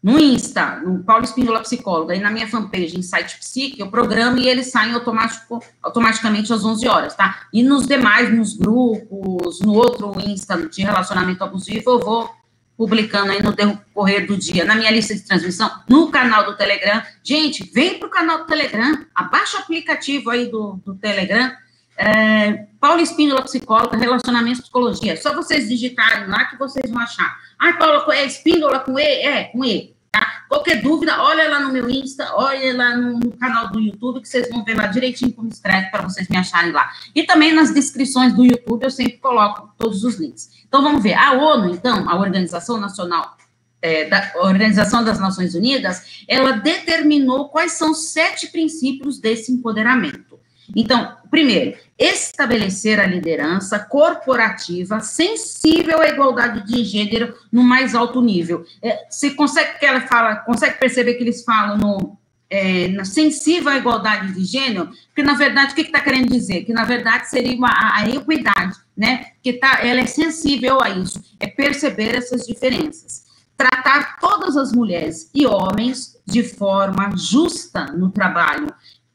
no 0.05 0.19
Insta, 0.19 0.81
no 0.85 1.03
Paulo 1.03 1.24
Espíndola 1.24 1.62
Psicóloga, 1.62 2.13
e 2.13 2.19
na 2.19 2.29
minha 2.29 2.47
fanpage, 2.47 2.95
Insight 2.95 3.39
Psique, 3.39 3.79
eu 3.79 3.89
programo 3.89 4.38
e 4.38 4.47
eles 4.47 4.67
saem 4.67 4.93
automático, 4.93 5.59
automaticamente 5.81 6.53
às 6.53 6.63
11 6.63 6.88
horas, 6.88 7.15
tá? 7.15 7.47
E 7.51 7.63
nos 7.63 7.88
demais, 7.88 8.31
nos 8.31 8.55
grupos, 8.55 9.62
no 9.62 9.74
outro 9.74 10.13
Insta 10.19 10.57
de 10.69 10.83
relacionamento 10.83 11.43
abusivo, 11.43 11.89
eu 11.89 12.00
vou 12.00 12.29
publicando 12.77 13.31
aí 13.31 13.41
no 13.41 13.51
decorrer 13.51 14.27
do 14.27 14.38
dia, 14.38 14.63
na 14.63 14.75
minha 14.75 14.91
lista 14.91 15.15
de 15.15 15.21
transmissão, 15.21 15.71
no 15.89 16.12
canal 16.12 16.45
do 16.45 16.55
Telegram. 16.55 17.01
Gente, 17.24 17.63
vem 17.74 17.97
para 17.97 18.07
o 18.07 18.12
canal 18.12 18.38
do 18.38 18.45
Telegram, 18.45 19.03
abaixa 19.15 19.57
o 19.57 19.62
aplicativo 19.62 20.29
aí 20.29 20.51
do, 20.51 20.79
do 20.85 20.93
Telegram, 20.93 21.51
é, 21.97 22.67
Paulo 22.79 23.01
Espíndola 23.01 23.41
Psicóloga, 23.41 23.97
Relacionamento 23.97 24.62
Psicologia. 24.62 25.17
Só 25.17 25.33
vocês 25.33 25.67
digitarem 25.67 26.27
lá 26.27 26.45
que 26.45 26.59
vocês 26.59 26.91
vão 26.91 27.01
achar. 27.01 27.39
Ah, 27.57 27.74
Paulo, 27.74 28.12
é 28.12 28.24
Espíndola 28.24 28.81
com 28.81 29.00
E? 29.00 29.01
É, 29.01 29.45
com 29.45 29.65
E 29.65 29.94
tá? 30.15 30.45
Qualquer 30.48 30.81
dúvida, 30.81 31.22
olha 31.22 31.50
lá 31.50 31.60
no 31.60 31.74
meu 31.74 31.89
Insta, 31.89 32.34
olha 32.34 32.75
lá 32.75 32.95
no, 32.95 33.31
canal 33.38 33.69
do 33.69 33.79
YouTube, 33.79 34.22
que 34.22 34.29
vocês 34.29 34.50
vão 34.50 34.63
ver 34.63 34.75
lá 34.75 34.88
direitinho 34.88 35.34
como 35.34 35.50
escreve 35.50 35.89
para 35.89 36.03
vocês 36.03 36.27
me 36.29 36.38
acharem 36.38 36.72
lá. 36.72 36.89
E 37.13 37.24
também 37.24 37.53
nas 37.53 37.74
descrições 37.74 38.34
do 38.34 38.45
YouTube 38.45 38.84
eu 38.84 38.91
sempre 38.91 39.17
coloco 39.17 39.74
todos 39.77 40.03
os 40.03 40.15
links. 40.19 40.50
Então 40.67 40.81
vamos 40.81 41.03
ver, 41.03 41.15
a 41.15 41.34
ONU, 41.34 41.72
então, 41.72 42.10
a 42.10 42.15
Organização 42.17 42.79
Nacional 42.79 43.36
é, 43.81 44.05
da 44.05 44.31
Organização 44.38 45.03
das 45.03 45.19
Nações 45.19 45.53
Unidas, 45.53 46.24
ela 46.27 46.53
determinou 46.53 47.50
quais 47.50 47.74
são 47.74 47.93
sete 47.93 48.48
princípios 48.48 49.19
desse 49.19 49.51
empoderamento. 49.51 50.34
Então, 50.75 51.15
primeiro, 51.29 51.77
estabelecer 51.98 53.00
a 53.00 53.05
liderança 53.05 53.77
corporativa 53.79 55.00
sensível 55.00 56.01
à 56.01 56.07
igualdade 56.07 56.65
de 56.65 56.84
gênero 56.84 57.36
no 57.51 57.63
mais 57.63 57.93
alto 57.93 58.22
nível. 58.22 58.65
É, 58.81 59.05
você 59.10 59.31
consegue 59.31 59.79
que 59.79 59.86
ela 59.86 60.01
fala, 60.01 60.38
consegue 60.38 60.79
perceber 60.79 61.15
que 61.15 61.24
eles 61.24 61.43
falam 61.43 61.77
no 61.77 62.17
é, 62.50 63.03
sensível 63.03 63.69
à 63.69 63.77
igualdade 63.77 64.34
de 64.34 64.45
gênero, 64.45 64.89
porque 65.07 65.24
na 65.24 65.34
verdade 65.34 65.74
o 65.74 65.75
que 65.75 65.81
está 65.81 66.00
que 66.00 66.05
tá 66.05 66.12
querendo 66.12 66.29
dizer? 66.29 66.63
Que 66.63 66.74
na 66.74 66.86
verdade 66.86 67.29
seria 67.29 67.55
uma, 67.55 67.69
a, 67.69 68.07
equidade, 68.10 68.77
né? 68.95 69.25
Que 69.41 69.53
tá, 69.53 69.79
ela 69.81 70.00
é 70.00 70.05
sensível 70.05 70.81
a 70.81 70.89
isso, 70.89 71.22
é 71.39 71.48
perceber 71.48 72.15
essas 72.15 72.45
diferenças 72.45 73.25
tratar 73.57 74.19
todas 74.19 74.57
as 74.57 74.72
mulheres 74.72 75.29
e 75.34 75.45
homens 75.45 76.19
de 76.25 76.43
forma 76.43 77.15
justa 77.15 77.86
no 77.86 78.12
trabalho, 78.12 78.67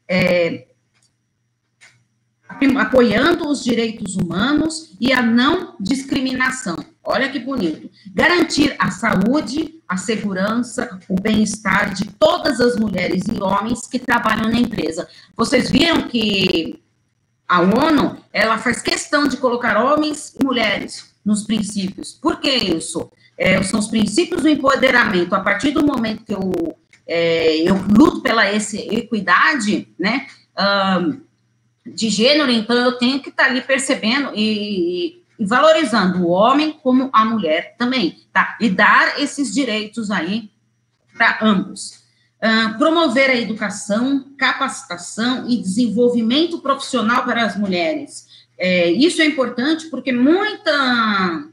é, 0.07 0.67
apoiando 2.79 3.47
os 3.49 3.63
direitos 3.63 4.15
humanos 4.15 4.95
e 4.99 5.11
a 5.11 5.21
não 5.21 5.75
discriminação. 5.79 6.77
Olha 7.03 7.29
que 7.29 7.39
bonito. 7.39 7.89
Garantir 8.13 8.75
a 8.77 8.91
saúde, 8.91 9.81
a 9.87 9.97
segurança, 9.97 10.99
o 11.09 11.19
bem-estar 11.19 11.93
de 11.93 12.05
todas 12.11 12.59
as 12.59 12.77
mulheres 12.77 13.23
e 13.27 13.41
homens 13.41 13.87
que 13.87 13.99
trabalham 13.99 14.49
na 14.49 14.59
empresa. 14.59 15.07
Vocês 15.35 15.69
viram 15.69 16.03
que 16.03 16.79
a 17.47 17.61
ONU, 17.61 18.17
ela 18.31 18.57
faz 18.57 18.81
questão 18.81 19.27
de 19.27 19.37
colocar 19.37 19.83
homens 19.83 20.35
e 20.39 20.43
mulheres 20.43 21.13
nos 21.25 21.43
princípios. 21.43 22.13
Por 22.13 22.39
que 22.39 22.49
isso? 22.49 23.11
é, 23.41 23.63
são 23.63 23.79
os 23.79 23.87
princípios 23.87 24.43
do 24.43 24.49
empoderamento. 24.49 25.33
A 25.33 25.39
partir 25.39 25.71
do 25.71 25.83
momento 25.83 26.23
que 26.23 26.31
eu, 26.31 26.77
é, 27.07 27.57
eu 27.57 27.75
luto 27.89 28.21
pela 28.21 28.45
essa 28.45 28.77
equidade, 28.77 29.87
né, 29.99 30.27
um, 31.01 31.19
de 31.85 32.09
gênero, 32.09 32.51
então 32.51 32.75
eu 32.75 32.97
tenho 32.97 33.19
que 33.21 33.29
estar 33.29 33.45
tá 33.45 33.49
ali 33.49 33.61
percebendo 33.61 34.31
e, 34.35 35.21
e, 35.39 35.45
valorizando 35.45 36.19
o 36.19 36.29
homem 36.29 36.73
como 36.83 37.09
a 37.11 37.25
mulher 37.25 37.75
também, 37.77 38.17
tá? 38.31 38.57
E 38.59 38.69
dar 38.69 39.19
esses 39.19 39.53
direitos 39.53 40.11
aí 40.11 40.49
para 41.13 41.39
ambos. 41.41 42.01
Uh, 42.43 42.77
promover 42.77 43.29
a 43.29 43.35
educação, 43.35 44.33
capacitação 44.37 45.47
e 45.47 45.57
desenvolvimento 45.57 46.59
profissional 46.59 47.23
para 47.23 47.45
as 47.45 47.55
mulheres. 47.55 48.27
É, 48.57 48.89
isso 48.91 49.21
é 49.21 49.25
importante 49.25 49.87
porque 49.87 50.11
muita 50.11 51.50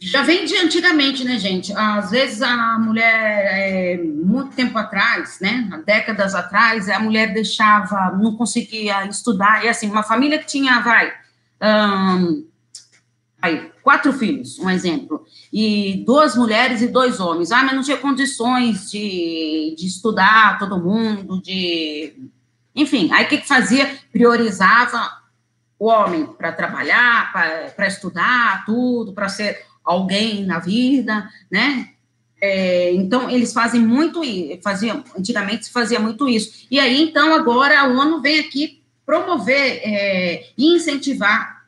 já 0.00 0.22
vem 0.22 0.44
de 0.44 0.56
antigamente, 0.56 1.24
né, 1.24 1.38
gente? 1.38 1.72
Às 1.76 2.10
vezes 2.10 2.40
a 2.40 2.78
mulher, 2.78 3.46
é, 3.50 4.02
muito 4.02 4.54
tempo 4.54 4.78
atrás, 4.78 5.38
né, 5.40 5.68
décadas 5.84 6.34
atrás, 6.34 6.88
a 6.88 7.00
mulher 7.00 7.32
deixava, 7.32 8.16
não 8.16 8.36
conseguia 8.36 9.06
estudar, 9.06 9.64
e 9.64 9.68
assim, 9.68 9.90
uma 9.90 10.02
família 10.02 10.38
que 10.38 10.46
tinha, 10.46 10.80
vai, 10.80 11.12
um, 11.60 12.46
aí, 13.42 13.72
quatro 13.82 14.12
filhos, 14.12 14.58
um 14.60 14.70
exemplo, 14.70 15.24
e 15.52 16.04
duas 16.06 16.36
mulheres 16.36 16.80
e 16.80 16.88
dois 16.88 17.18
homens, 17.18 17.50
ah, 17.50 17.64
mas 17.64 17.74
não 17.74 17.82
tinha 17.82 17.96
condições 17.96 18.90
de, 18.90 19.74
de 19.76 19.86
estudar 19.86 20.58
todo 20.58 20.80
mundo, 20.80 21.42
de... 21.42 22.14
Enfim, 22.74 23.10
aí 23.12 23.24
o 23.24 23.28
que, 23.28 23.38
que 23.38 23.48
fazia? 23.48 23.98
Priorizava 24.12 25.18
o 25.76 25.86
homem 25.86 26.26
para 26.26 26.52
trabalhar, 26.52 27.32
para 27.74 27.86
estudar, 27.88 28.64
tudo, 28.64 29.12
para 29.12 29.28
ser 29.28 29.67
alguém 29.88 30.44
na 30.44 30.58
vida, 30.58 31.28
né? 31.50 31.88
É, 32.40 32.92
então, 32.92 33.28
eles 33.28 33.52
fazem 33.52 33.80
muito 33.80 34.22
faziam, 34.62 35.02
antigamente 35.16 35.66
se 35.66 35.72
fazia 35.72 35.98
muito 35.98 36.28
isso. 36.28 36.66
E 36.70 36.78
aí, 36.78 37.02
então, 37.02 37.34
agora 37.34 37.80
a 37.80 37.88
ONU 37.88 38.20
vem 38.20 38.38
aqui 38.38 38.82
promover 39.04 39.80
é, 39.82 40.50
e 40.56 40.76
incentivar 40.76 41.64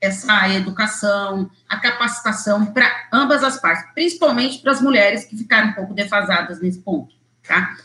essa 0.00 0.48
educação, 0.50 1.50
a 1.68 1.78
capacitação 1.78 2.66
para 2.66 2.90
ambas 3.12 3.42
as 3.42 3.60
partes, 3.60 3.84
principalmente 3.94 4.58
para 4.58 4.72
as 4.72 4.80
mulheres 4.80 5.24
que 5.24 5.36
ficaram 5.36 5.70
um 5.70 5.72
pouco 5.72 5.94
defasadas 5.94 6.60
nesse 6.60 6.78
ponto, 6.80 7.14
tá? 7.46 7.76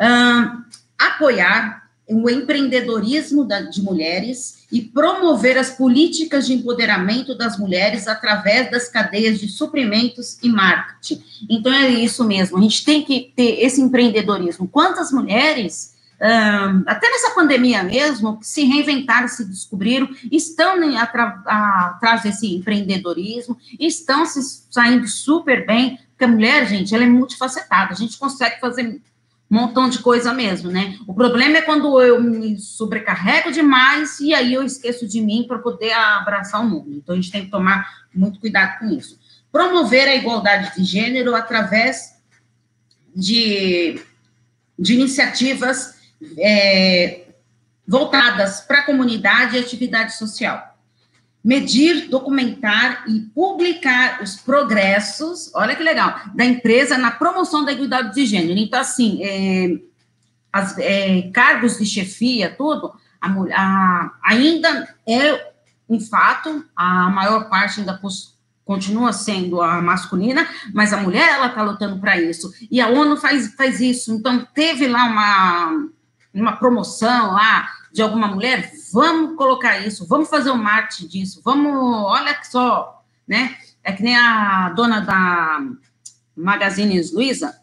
Um, 0.00 0.64
apoiar 0.98 1.81
o 2.12 2.28
empreendedorismo 2.28 3.46
de 3.70 3.82
mulheres 3.82 4.62
e 4.70 4.80
promover 4.80 5.58
as 5.58 5.70
políticas 5.70 6.46
de 6.46 6.54
empoderamento 6.54 7.36
das 7.36 7.58
mulheres 7.58 8.08
através 8.08 8.70
das 8.70 8.88
cadeias 8.88 9.38
de 9.38 9.48
suprimentos 9.48 10.38
e 10.42 10.48
marketing. 10.48 11.22
Então, 11.48 11.72
é 11.72 11.88
isso 11.88 12.24
mesmo, 12.24 12.58
a 12.58 12.60
gente 12.60 12.84
tem 12.84 13.02
que 13.02 13.32
ter 13.36 13.62
esse 13.64 13.80
empreendedorismo. 13.80 14.66
Quantas 14.68 15.12
mulheres, 15.12 15.92
até 16.86 17.10
nessa 17.10 17.34
pandemia 17.34 17.82
mesmo, 17.82 18.38
se 18.42 18.64
reinventaram, 18.64 19.28
se 19.28 19.44
descobriram, 19.44 20.08
estão 20.30 20.76
atrás 21.46 22.22
desse 22.22 22.54
empreendedorismo, 22.54 23.58
estão 23.78 24.24
se 24.24 24.40
saindo 24.70 25.06
super 25.06 25.66
bem, 25.66 25.98
porque 26.10 26.24
a 26.24 26.28
mulher, 26.28 26.68
gente, 26.68 26.94
ela 26.94 27.04
é 27.04 27.08
multifacetada, 27.08 27.92
a 27.92 27.96
gente 27.96 28.16
consegue 28.16 28.60
fazer 28.60 29.00
montão 29.52 29.90
de 29.90 29.98
coisa 29.98 30.32
mesmo, 30.32 30.70
né? 30.70 30.98
O 31.06 31.12
problema 31.12 31.58
é 31.58 31.62
quando 31.62 32.00
eu 32.00 32.22
me 32.22 32.58
sobrecarrego 32.58 33.52
demais 33.52 34.18
e 34.18 34.32
aí 34.32 34.54
eu 34.54 34.62
esqueço 34.62 35.06
de 35.06 35.20
mim 35.20 35.44
para 35.46 35.58
poder 35.58 35.92
abraçar 35.92 36.62
o 36.62 36.64
mundo. 36.64 36.94
Então 36.94 37.12
a 37.12 37.16
gente 37.16 37.30
tem 37.30 37.44
que 37.44 37.50
tomar 37.50 37.86
muito 38.14 38.40
cuidado 38.40 38.78
com 38.78 38.86
isso. 38.86 39.20
Promover 39.52 40.08
a 40.08 40.14
igualdade 40.14 40.74
de 40.74 40.84
gênero 40.84 41.34
através 41.34 42.14
de, 43.14 44.00
de 44.78 44.94
iniciativas 44.94 45.96
é, 46.38 47.26
voltadas 47.86 48.62
para 48.62 48.78
a 48.78 48.86
comunidade 48.86 49.56
e 49.56 49.60
atividade 49.60 50.16
social 50.16 50.71
medir, 51.44 52.08
documentar 52.08 53.04
e 53.08 53.20
publicar 53.34 54.22
os 54.22 54.36
progressos, 54.36 55.50
olha 55.54 55.74
que 55.74 55.82
legal, 55.82 56.20
da 56.34 56.44
empresa 56.44 56.96
na 56.96 57.10
promoção 57.10 57.64
da 57.64 57.72
igualdade 57.72 58.14
de 58.14 58.24
gênero. 58.26 58.58
Então, 58.58 58.80
assim, 58.80 59.20
é, 59.22 59.78
as, 60.52 60.78
é, 60.78 61.30
cargos 61.32 61.78
de 61.78 61.86
chefia, 61.86 62.54
tudo, 62.56 62.92
a, 63.20 63.28
a, 63.28 64.12
ainda 64.24 64.94
é 65.06 65.52
um 65.88 66.00
fato, 66.00 66.64
a 66.76 67.10
maior 67.10 67.48
parte 67.48 67.80
ainda 67.80 68.00
continua 68.64 69.12
sendo 69.12 69.60
a 69.60 69.82
masculina, 69.82 70.48
mas 70.72 70.92
a 70.92 70.98
mulher, 70.98 71.28
ela 71.28 71.48
está 71.48 71.62
lutando 71.62 71.98
para 71.98 72.20
isso. 72.20 72.52
E 72.70 72.80
a 72.80 72.88
ONU 72.88 73.16
faz, 73.16 73.52
faz 73.54 73.80
isso. 73.80 74.14
Então, 74.14 74.46
teve 74.54 74.86
lá 74.86 75.04
uma, 75.04 75.88
uma 76.32 76.52
promoção 76.52 77.32
lá 77.32 77.68
de 77.92 78.00
alguma 78.00 78.26
mulher, 78.26 78.72
vamos 78.92 79.36
colocar 79.36 79.78
isso, 79.78 80.06
vamos 80.06 80.28
fazer 80.28 80.50
um 80.50 80.56
marketing 80.56 81.06
disso, 81.06 81.42
vamos, 81.44 81.72
olha 81.72 82.36
só, 82.42 83.04
né? 83.28 83.56
É 83.84 83.92
que 83.92 84.02
nem 84.02 84.16
a 84.16 84.70
dona 84.70 85.00
da 85.00 85.60
Magazine 86.36 87.00
Luiza, 87.12 87.60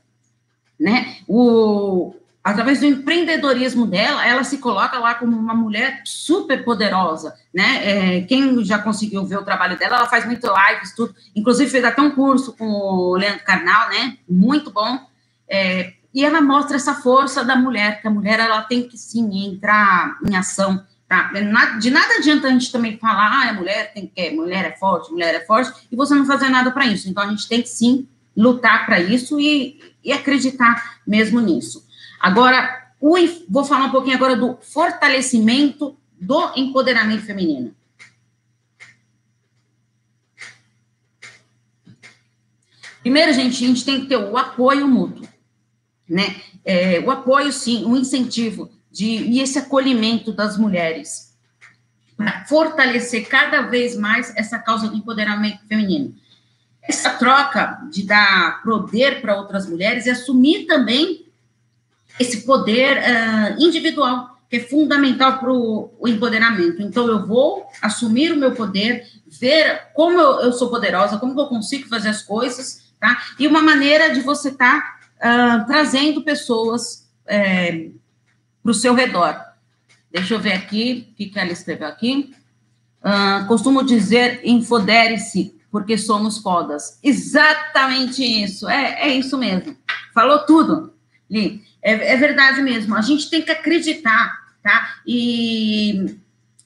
né? 0.79 1.17
O, 1.27 2.13
através 2.43 2.79
do 2.79 2.85
empreendedorismo 2.85 3.87
dela, 3.87 4.25
ela 4.25 4.43
se 4.43 4.59
coloca 4.59 4.99
lá 4.99 5.15
como 5.15 5.35
uma 5.35 5.55
mulher 5.55 6.01
super 6.05 6.63
poderosa, 6.63 7.35
né? 7.53 8.17
É, 8.17 8.21
quem 8.21 8.63
já 8.63 8.77
conseguiu 8.77 9.25
ver 9.25 9.37
o 9.37 9.45
trabalho 9.45 9.77
dela, 9.79 9.97
ela 9.97 10.07
faz 10.07 10.25
muito 10.25 10.47
lives, 10.47 10.93
tudo. 10.95 11.15
Inclusive 11.35 11.71
fez 11.71 11.83
até 11.83 12.01
um 12.01 12.11
curso 12.11 12.53
com 12.55 12.67
o 12.67 13.15
Leandro 13.15 13.43
Carnal, 13.43 13.89
né? 13.89 14.17
Muito 14.27 14.71
bom. 14.71 14.99
É, 15.47 15.93
e 16.19 16.25
ela 16.25 16.41
mostra 16.41 16.75
essa 16.75 16.95
força 16.95 17.45
da 17.45 17.55
mulher, 17.55 18.01
que 18.01 18.07
a 18.09 18.11
mulher 18.11 18.41
ela 18.41 18.61
tem 18.63 18.85
que 18.85 18.97
sim 18.97 19.47
entrar 19.47 20.19
em 20.29 20.35
ação, 20.35 20.85
tá? 21.07 21.31
De 21.79 21.89
nada 21.89 22.15
adianta 22.15 22.47
a 22.47 22.51
gente 22.51 22.73
também 22.73 22.97
falar, 22.97 23.31
ah, 23.31 23.49
a 23.51 23.53
mulher 23.53 23.93
tem 23.93 24.05
que, 24.05 24.29
mulher 24.31 24.65
é 24.65 24.75
forte, 24.75 25.13
mulher 25.13 25.33
é 25.33 25.45
forte, 25.45 25.87
e 25.89 25.95
você 25.95 26.13
não 26.13 26.25
fazer 26.25 26.49
nada 26.49 26.71
para 26.71 26.85
isso. 26.85 27.07
Então 27.07 27.23
a 27.23 27.29
gente 27.29 27.47
tem 27.47 27.61
que 27.61 27.69
sim 27.69 28.05
lutar 28.35 28.85
para 28.85 28.99
isso 28.99 29.39
e, 29.39 29.79
e 30.03 30.11
acreditar 30.11 30.99
mesmo 31.07 31.39
nisso. 31.39 31.87
Agora, 32.19 32.91
o, 32.99 33.15
vou 33.47 33.63
falar 33.63 33.85
um 33.85 33.91
pouquinho 33.91 34.17
agora 34.17 34.35
do 34.35 34.57
fortalecimento 34.61 35.97
do 36.19 36.51
empoderamento 36.57 37.23
feminino. 37.23 37.73
Primeiro, 42.99 43.31
gente, 43.31 43.63
a 43.63 43.67
gente 43.67 43.85
tem 43.85 44.01
que 44.01 44.07
ter 44.07 44.17
o 44.17 44.37
apoio 44.37 44.85
mútuo 44.85 45.28
né? 46.09 46.35
É, 46.65 46.99
o 46.99 47.11
apoio, 47.11 47.51
sim, 47.53 47.85
o 47.85 47.95
incentivo 47.95 48.71
de, 48.91 49.05
e 49.05 49.39
esse 49.39 49.59
acolhimento 49.59 50.31
das 50.31 50.57
mulheres 50.57 51.29
para 52.17 52.43
fortalecer 52.45 53.29
cada 53.29 53.61
vez 53.61 53.95
mais 53.95 54.35
essa 54.35 54.59
causa 54.59 54.89
do 54.89 54.97
empoderamento 54.97 55.65
feminino. 55.67 56.13
essa 56.81 57.11
troca 57.11 57.79
de 57.91 58.03
dar 58.03 58.63
poder 58.63 59.21
para 59.21 59.37
outras 59.37 59.69
mulheres 59.69 60.05
e 60.05 60.09
assumir 60.09 60.65
também 60.65 61.27
esse 62.19 62.41
poder 62.41 62.97
uh, 62.97 63.63
individual, 63.63 64.37
que 64.49 64.57
é 64.57 64.59
fundamental 64.59 65.37
para 65.37 65.53
o 65.53 66.07
empoderamento. 66.07 66.81
Então, 66.81 67.07
eu 67.07 67.25
vou 67.25 67.67
assumir 67.81 68.31
o 68.31 68.37
meu 68.37 68.53
poder, 68.53 69.05
ver 69.27 69.89
como 69.93 70.19
eu, 70.19 70.41
eu, 70.41 70.51
sou 70.51 70.69
poderosa, 70.69 71.19
como 71.19 71.39
eu 71.39 71.45
consigo 71.45 71.87
fazer 71.87 72.09
as 72.09 72.23
coisas, 72.23 72.91
tá? 72.99 73.21
E 73.37 73.47
uma 73.47 73.61
maneira 73.61 74.09
de 74.09 74.21
você 74.21 74.49
estar 74.49 74.81
tá, 74.81 74.98
uh, 75.19 75.65
trazendo 75.65 76.23
pessoas 76.23 77.09
é, 77.25 77.89
para 78.63 78.71
o 78.71 78.73
seu 78.73 78.93
redor. 78.93 79.39
Deixa 80.11 80.33
eu 80.33 80.39
ver 80.39 80.53
aqui 80.53 81.09
o 81.11 81.15
que, 81.15 81.25
que 81.27 81.39
ela 81.39 81.51
escreveu 81.51 81.87
aqui. 81.87 82.33
Uh, 83.01 83.47
costumo 83.47 83.83
dizer, 83.83 84.41
infodere-se, 84.43 85.55
porque 85.71 85.97
somos 85.97 86.39
fodas. 86.39 86.99
Exatamente 87.03 88.23
isso, 88.23 88.67
é, 88.67 89.07
é 89.07 89.07
isso 89.09 89.37
mesmo. 89.37 89.77
Falou 90.13 90.39
tudo, 90.39 90.93
Li. 91.29 91.63
É, 91.81 92.13
é 92.13 92.17
verdade 92.17 92.61
mesmo. 92.61 92.95
A 92.95 93.01
gente 93.01 93.29
tem 93.29 93.41
que 93.41 93.51
acreditar, 93.51 94.37
tá? 94.61 94.95
E, 95.05 96.17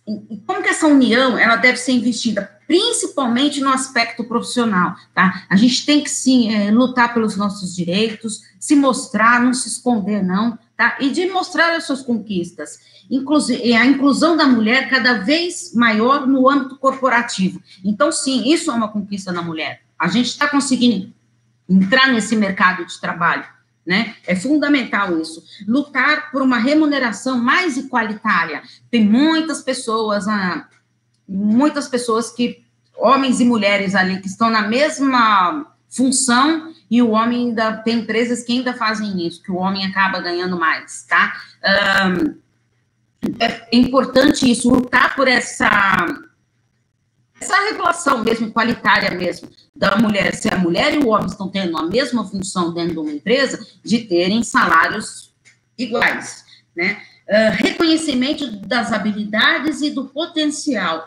e 0.08 0.38
como 0.48 0.64
que 0.64 0.70
essa 0.70 0.88
união, 0.88 1.38
ela 1.38 1.58
deve 1.58 1.78
ser 1.78 1.92
investida 1.92 2.50
principalmente 2.74 3.62
no 3.62 3.70
aspecto 3.70 4.24
profissional, 4.24 4.96
tá? 5.14 5.46
A 5.48 5.56
gente 5.56 5.86
tem 5.86 6.04
que 6.04 6.10
sim 6.10 6.52
é, 6.52 6.72
lutar 6.72 7.14
pelos 7.14 7.38
nossos 7.38 7.76
direitos, 7.76 8.42
se 8.60 8.76
mostrar, 8.76 9.40
não 9.40 9.54
se 9.54 9.68
esconder 9.68 10.24
não, 10.24 10.58
tá? 10.76 10.98
E 11.00 11.12
de 11.12 11.28
mostrar 11.28 11.76
as 11.76 11.84
suas 11.84 12.02
conquistas. 12.02 12.80
Inclusive, 13.12 13.76
a 13.76 13.86
inclusão 13.86 14.36
da 14.36 14.48
mulher 14.48 14.90
cada 14.90 15.20
vez 15.20 15.72
maior 15.76 16.26
no 16.26 16.50
âmbito 16.50 16.76
corporativo. 16.78 17.62
Então, 17.86 18.12
sim, 18.12 18.52
isso 18.52 18.72
é 18.72 18.74
uma 18.74 18.88
conquista 18.88 19.32
da 19.32 19.44
mulher. 19.44 19.82
A 20.00 20.08
gente 20.08 20.30
está 20.30 20.48
conseguindo 20.48 21.14
entrar 21.70 22.12
nesse 22.12 22.36
mercado 22.36 22.88
de 22.88 23.00
trabalho, 23.00 23.46
né? 23.86 24.16
É 24.26 24.36
fundamental 24.36 25.22
isso. 25.22 25.44
Lutar 25.68 26.32
por 26.32 26.42
uma 26.42 26.58
remuneração 26.58 27.38
mais 27.38 27.78
igualitária. 27.78 28.64
Tem 28.90 29.06
muitas 29.06 29.62
pessoas, 29.62 30.28
ah, 30.28 30.68
muitas 31.28 31.88
pessoas 31.88 32.32
que, 32.32 32.63
homens 33.04 33.42
e 33.42 33.46
mulheres 33.46 33.96
ali, 33.96 34.22
que 34.22 34.28
estão 34.28 34.50
na 34.50 34.62
mesma 34.62 35.66
função 35.90 36.74
e 36.90 37.02
o 37.02 37.12
homem 37.12 37.50
ainda 37.50 37.78
tem 37.78 38.00
empresas 38.00 38.44
que 38.44 38.54
ainda 38.54 38.74
fazem 38.74 39.28
isso, 39.28 39.44
que 39.44 39.52
o 39.52 39.58
homem 39.58 39.86
acaba 39.86 40.22
ganhando 40.22 40.58
mais, 40.58 41.04
tá? 41.04 41.34
Um, 42.08 42.36
é 43.40 43.76
importante 43.76 44.50
isso, 44.50 44.70
lutar 44.70 45.16
por 45.16 45.28
essa 45.28 46.06
essa 47.42 47.62
regulação 47.66 48.24
mesmo, 48.24 48.54
qualitária 48.54 49.12
mesmo, 49.12 49.50
da 49.76 49.98
mulher, 49.98 50.34
se 50.34 50.48
a 50.48 50.58
mulher 50.58 50.94
e 50.94 51.00
o 51.00 51.10
homem 51.10 51.26
estão 51.26 51.50
tendo 51.50 51.78
a 51.78 51.84
mesma 51.84 52.24
função 52.26 52.74
dentro 52.74 52.94
de 52.94 53.00
uma 53.00 53.12
empresa, 53.12 53.60
de 53.84 54.00
terem 54.00 54.44
salários 54.44 55.34
iguais, 55.78 56.46
né? 56.74 57.02
Uh, 57.28 57.52
reconhecimento 57.56 58.50
das 58.66 58.94
habilidades 58.94 59.82
e 59.82 59.90
do 59.90 60.06
potencial. 60.06 61.06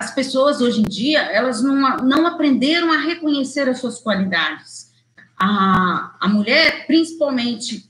As 0.00 0.14
pessoas, 0.14 0.62
hoje 0.62 0.80
em 0.80 0.84
dia, 0.84 1.20
elas 1.20 1.62
não, 1.62 1.98
não 1.98 2.26
aprenderam 2.26 2.90
a 2.90 2.96
reconhecer 2.96 3.68
as 3.68 3.80
suas 3.80 4.00
qualidades. 4.00 4.90
A, 5.38 6.16
a 6.18 6.26
mulher, 6.26 6.86
principalmente, 6.86 7.86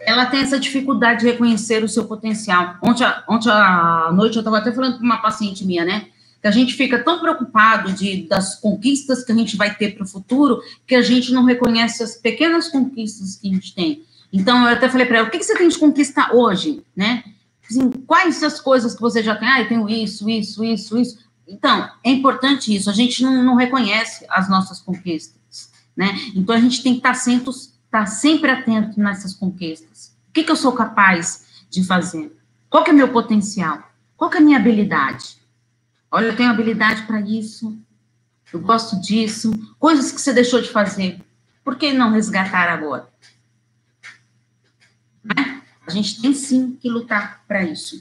ela 0.00 0.26
tem 0.26 0.40
essa 0.40 0.58
dificuldade 0.58 1.20
de 1.20 1.26
reconhecer 1.26 1.84
o 1.84 1.88
seu 1.88 2.04
potencial. 2.04 2.74
Ontem, 2.82 3.06
ontem 3.28 3.48
à 3.48 4.10
noite 4.12 4.34
eu 4.34 4.40
estava 4.40 4.58
até 4.58 4.72
falando 4.72 4.98
com 4.98 5.04
uma 5.04 5.18
paciente 5.18 5.64
minha, 5.64 5.84
né? 5.84 6.08
Que 6.42 6.48
a 6.48 6.50
gente 6.50 6.74
fica 6.74 6.98
tão 6.98 7.20
preocupado 7.20 7.92
de, 7.92 8.26
das 8.26 8.58
conquistas 8.58 9.22
que 9.22 9.30
a 9.30 9.34
gente 9.36 9.56
vai 9.56 9.72
ter 9.72 9.94
para 9.94 10.02
o 10.02 10.08
futuro 10.08 10.60
que 10.84 10.96
a 10.96 11.02
gente 11.02 11.32
não 11.32 11.44
reconhece 11.44 12.02
as 12.02 12.16
pequenas 12.16 12.66
conquistas 12.66 13.36
que 13.36 13.48
a 13.48 13.54
gente 13.54 13.72
tem. 13.72 14.02
Então, 14.32 14.66
eu 14.66 14.74
até 14.74 14.88
falei 14.88 15.06
para 15.06 15.18
ela, 15.18 15.28
o 15.28 15.30
que, 15.30 15.38
que 15.38 15.44
você 15.44 15.56
tem 15.56 15.68
de 15.68 15.78
conquista 15.78 16.34
hoje, 16.34 16.82
né? 16.96 17.22
Assim, 17.70 17.88
quais 17.88 18.42
as 18.42 18.60
coisas 18.60 18.94
que 18.94 19.00
você 19.00 19.22
já 19.22 19.36
tem? 19.36 19.48
Ah, 19.48 19.60
eu 19.60 19.68
tenho 19.68 19.88
isso, 19.88 20.28
isso, 20.28 20.64
isso, 20.64 20.98
isso. 20.98 21.25
Então, 21.46 21.90
é 22.02 22.10
importante 22.10 22.74
isso, 22.74 22.90
a 22.90 22.92
gente 22.92 23.22
não, 23.22 23.42
não 23.42 23.54
reconhece 23.54 24.26
as 24.28 24.48
nossas 24.48 24.80
conquistas, 24.80 25.70
né? 25.96 26.12
Então, 26.34 26.54
a 26.54 26.60
gente 26.60 26.82
tem 26.82 26.92
que 26.92 26.98
estar 26.98 27.14
sempre 27.14 27.50
estar 27.50 27.70
tá 27.90 28.06
sempre 28.06 28.50
atento 28.50 28.98
nessas 29.00 29.32
conquistas. 29.32 30.16
O 30.28 30.32
que, 30.32 30.42
que 30.42 30.50
eu 30.50 30.56
sou 30.56 30.72
capaz 30.72 31.64
de 31.70 31.84
fazer? 31.84 32.36
Qual 32.68 32.84
é 32.84 32.92
meu 32.92 33.12
potencial? 33.12 33.90
Qual 34.16 34.32
é 34.32 34.38
a 34.38 34.40
minha 34.40 34.58
habilidade? 34.58 35.38
Olha, 36.10 36.26
eu 36.26 36.36
tenho 36.36 36.50
habilidade 36.50 37.02
para 37.02 37.20
isso, 37.20 37.78
eu 38.52 38.60
gosto 38.60 39.00
disso, 39.00 39.52
coisas 39.78 40.12
que 40.12 40.20
você 40.20 40.32
deixou 40.32 40.60
de 40.60 40.70
fazer. 40.70 41.20
Por 41.64 41.76
que 41.76 41.92
não 41.92 42.12
resgatar 42.12 42.68
agora? 42.68 43.08
Né? 45.22 45.62
A 45.86 45.90
gente 45.90 46.20
tem 46.20 46.32
sim 46.32 46.76
que 46.80 46.88
lutar 46.88 47.44
para 47.46 47.64
isso. 47.64 48.00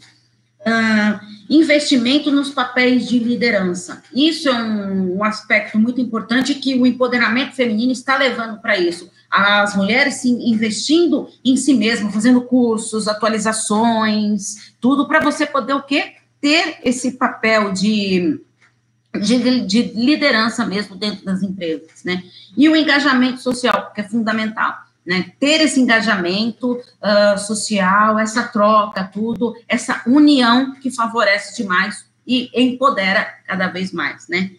Uh, 0.65 1.35
investimento 1.49 2.31
nos 2.31 2.49
papéis 2.49 3.07
de 3.07 3.19
liderança. 3.19 4.01
Isso 4.13 4.49
é 4.49 4.53
um, 4.53 5.17
um, 5.17 5.23
aspecto 5.23 5.77
muito 5.77 6.01
importante 6.01 6.55
que 6.55 6.75
o 6.75 6.87
empoderamento 6.87 7.55
feminino 7.55 7.91
está 7.91 8.17
levando 8.17 8.59
para 8.59 8.77
isso. 8.77 9.11
As 9.29 9.75
mulheres 9.75 10.15
sim, 10.15 10.49
investindo 10.49 11.29
em 11.43 11.55
si 11.55 11.73
mesmas, 11.73 12.13
fazendo 12.13 12.41
cursos, 12.41 13.07
atualizações, 13.07 14.73
tudo 14.79 15.07
para 15.07 15.19
você 15.19 15.45
poder 15.45 15.73
o 15.73 15.83
quê? 15.83 16.13
Ter 16.41 16.79
esse 16.83 17.11
papel 17.11 17.71
de, 17.71 18.41
de, 19.13 19.61
de 19.61 19.81
liderança 19.93 20.65
mesmo 20.65 20.95
dentro 20.95 21.23
das 21.25 21.43
empresas, 21.43 22.03
né? 22.03 22.23
E 22.57 22.67
o 22.69 22.75
engajamento 22.75 23.41
social, 23.41 23.91
que 23.93 24.01
é 24.01 24.03
fundamental 24.03 24.84
né? 25.05 25.31
Ter 25.39 25.61
esse 25.61 25.79
engajamento 25.79 26.73
uh, 26.73 27.37
social, 27.37 28.17
essa 28.17 28.43
troca, 28.43 29.03
tudo, 29.03 29.55
essa 29.67 30.01
união 30.07 30.73
que 30.75 30.89
favorece 30.89 31.61
demais 31.61 32.05
e 32.25 32.49
empodera 32.53 33.23
cada 33.45 33.67
vez 33.67 33.91
mais, 33.91 34.27
né? 34.27 34.51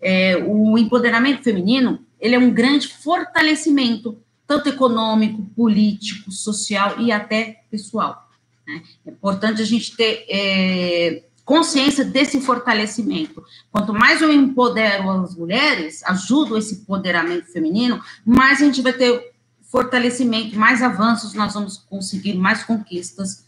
É, 0.00 0.42
o 0.46 0.78
empoderamento 0.78 1.42
feminino, 1.42 2.00
ele 2.18 2.34
é 2.34 2.38
um 2.38 2.50
grande 2.50 2.88
fortalecimento, 2.88 4.18
tanto 4.46 4.70
econômico, 4.70 5.44
político, 5.54 6.32
social 6.32 6.98
e 6.98 7.12
até 7.12 7.62
pessoal. 7.70 8.26
Né? 8.66 8.82
É 9.04 9.10
importante 9.10 9.60
a 9.60 9.64
gente 9.64 9.94
ter 9.94 10.24
é, 10.30 11.24
consciência 11.44 12.02
desse 12.02 12.40
fortalecimento. 12.40 13.44
Quanto 13.70 13.92
mais 13.92 14.22
eu 14.22 14.32
empodero 14.32 15.10
as 15.10 15.36
mulheres, 15.36 16.02
ajudo 16.04 16.56
esse 16.56 16.76
empoderamento 16.76 17.52
feminino, 17.52 18.00
mais 18.24 18.62
a 18.62 18.64
gente 18.64 18.80
vai 18.80 18.94
ter 18.94 19.32
fortalecimento, 19.70 20.58
mais 20.58 20.82
avanços 20.82 21.32
nós 21.32 21.54
vamos 21.54 21.78
conseguir, 21.78 22.34
mais 22.34 22.64
conquistas 22.64 23.46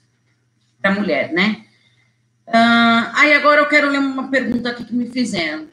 para 0.80 0.92
a 0.92 0.94
mulher, 0.94 1.32
né? 1.32 1.64
Uh, 2.46 3.10
aí 3.14 3.34
agora 3.34 3.60
eu 3.60 3.66
quero 3.66 3.90
ler 3.90 3.98
uma 3.98 4.28
pergunta 4.28 4.70
aqui 4.70 4.84
que 4.84 4.94
me 4.94 5.10
fizeram, 5.10 5.66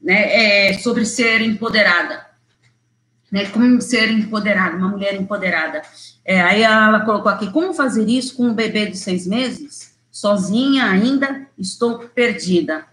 né? 0.00 0.68
É 0.68 0.72
sobre 0.74 1.04
ser 1.04 1.40
empoderada, 1.40 2.24
né? 3.32 3.46
Como 3.46 3.80
ser 3.80 4.10
empoderada, 4.10 4.76
uma 4.76 4.88
mulher 4.88 5.14
empoderada. 5.14 5.82
É, 6.24 6.40
aí 6.40 6.62
ela 6.62 7.00
colocou 7.00 7.30
aqui, 7.30 7.50
como 7.50 7.74
fazer 7.74 8.08
isso 8.08 8.36
com 8.36 8.44
um 8.44 8.54
bebê 8.54 8.86
de 8.86 8.96
seis 8.96 9.26
meses? 9.26 9.98
Sozinha 10.10 10.84
ainda, 10.86 11.46
estou 11.58 11.98
perdida. 11.98 12.84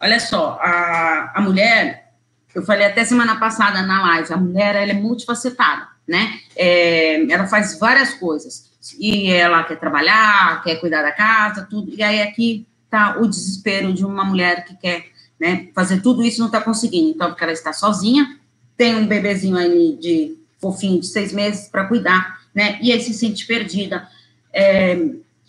Olha 0.00 0.18
só, 0.18 0.58
a, 0.60 1.32
a 1.36 1.40
mulher, 1.40 2.12
eu 2.54 2.64
falei 2.64 2.86
até 2.86 3.04
semana 3.04 3.38
passada 3.38 3.82
na 3.82 4.02
live, 4.02 4.32
a 4.32 4.36
mulher 4.36 4.74
ela 4.74 4.90
é 4.90 4.94
multifacetada 4.94 5.93
né? 6.06 6.40
É, 6.56 7.30
ela 7.30 7.46
faz 7.46 7.78
várias 7.78 8.14
coisas. 8.14 8.72
E 8.98 9.30
ela 9.30 9.64
quer 9.64 9.78
trabalhar, 9.78 10.62
quer 10.62 10.76
cuidar 10.76 11.02
da 11.02 11.12
casa, 11.12 11.66
tudo. 11.68 11.92
E 11.94 12.02
aí 12.02 12.20
aqui 12.20 12.66
está 12.84 13.18
o 13.18 13.26
desespero 13.26 13.92
de 13.92 14.04
uma 14.04 14.24
mulher 14.24 14.64
que 14.64 14.76
quer 14.76 15.06
né, 15.40 15.68
fazer 15.74 16.00
tudo 16.00 16.22
isso 16.22 16.38
não 16.38 16.46
está 16.46 16.60
conseguindo. 16.60 17.10
Então, 17.10 17.28
porque 17.28 17.42
ela 17.42 17.52
está 17.52 17.72
sozinha, 17.72 18.38
tem 18.76 18.94
um 18.94 19.06
bebezinho 19.06 19.56
aí 19.56 19.96
de 20.00 20.36
fofinho 20.60 21.00
de 21.00 21.06
seis 21.06 21.32
meses 21.32 21.68
para 21.68 21.86
cuidar, 21.86 22.40
né? 22.54 22.78
E 22.80 22.92
aí 22.92 23.00
se 23.00 23.12
sente 23.12 23.46
perdida. 23.46 24.08
É, 24.52 24.96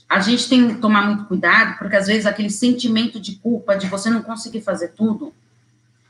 a 0.10 0.20
gente 0.20 0.50
tem 0.50 0.76
que 0.76 0.82
tomar 0.82 1.06
muito 1.06 1.26
cuidado, 1.26 1.78
porque 1.78 1.96
às 1.96 2.08
vezes 2.08 2.26
aquele 2.26 2.50
sentimento 2.50 3.20
de 3.20 3.36
culpa 3.36 3.76
de 3.76 3.88
você 3.88 4.10
não 4.10 4.22
conseguir 4.22 4.62
fazer 4.62 4.89
tudo 4.89 5.34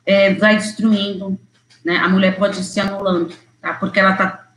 é, 0.05 0.33
vai 0.33 0.57
destruindo, 0.57 1.39
né? 1.83 1.97
A 1.97 2.09
mulher 2.09 2.37
pode 2.37 2.63
se 2.63 2.79
anulando 2.79 3.33
tá? 3.65 3.73
Porque 3.73 3.99
ela 3.99 4.11
está 4.11 4.47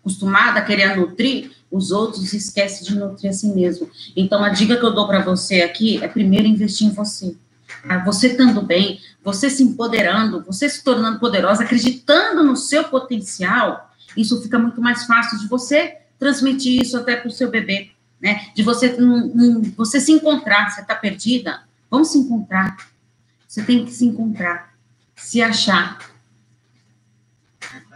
acostumada 0.00 0.60
a 0.60 0.62
querer 0.62 0.94
nutrir 0.94 1.50
os 1.70 1.90
outros 1.90 2.34
e 2.34 2.36
esquece 2.36 2.84
de 2.84 2.94
nutrir 2.94 3.30
a 3.30 3.32
si 3.32 3.48
mesmo. 3.48 3.88
Então, 4.14 4.44
a 4.44 4.50
dica 4.50 4.76
que 4.76 4.84
eu 4.84 4.92
dou 4.92 5.06
para 5.06 5.24
você 5.24 5.62
aqui 5.62 6.02
é 6.02 6.08
primeiro 6.08 6.46
investir 6.46 6.86
em 6.86 6.90
você. 6.90 7.34
Tá? 7.86 8.04
Você 8.04 8.26
estando 8.26 8.60
bem, 8.60 9.00
você 9.24 9.48
se 9.48 9.62
empoderando, 9.62 10.44
você 10.44 10.68
se 10.68 10.84
tornando 10.84 11.18
poderosa, 11.18 11.62
acreditando 11.62 12.44
no 12.44 12.54
seu 12.54 12.84
potencial, 12.84 13.90
isso 14.14 14.42
fica 14.42 14.58
muito 14.58 14.82
mais 14.82 15.06
fácil 15.06 15.38
de 15.38 15.48
você 15.48 15.96
transmitir 16.18 16.82
isso 16.82 16.98
até 16.98 17.16
para 17.16 17.28
o 17.28 17.32
seu 17.32 17.50
bebê, 17.50 17.92
né? 18.20 18.48
De 18.54 18.62
você, 18.62 18.94
um, 19.00 19.14
um, 19.14 19.62
você 19.74 19.98
se 19.98 20.12
encontrar, 20.12 20.70
você 20.70 20.82
está 20.82 20.94
perdida, 20.94 21.60
vamos 21.90 22.08
se 22.08 22.18
encontrar. 22.18 22.76
Você 23.48 23.62
tem 23.62 23.86
que 23.86 23.90
se 23.90 24.04
encontrar, 24.04 24.74
se 25.16 25.40
achar, 25.40 25.98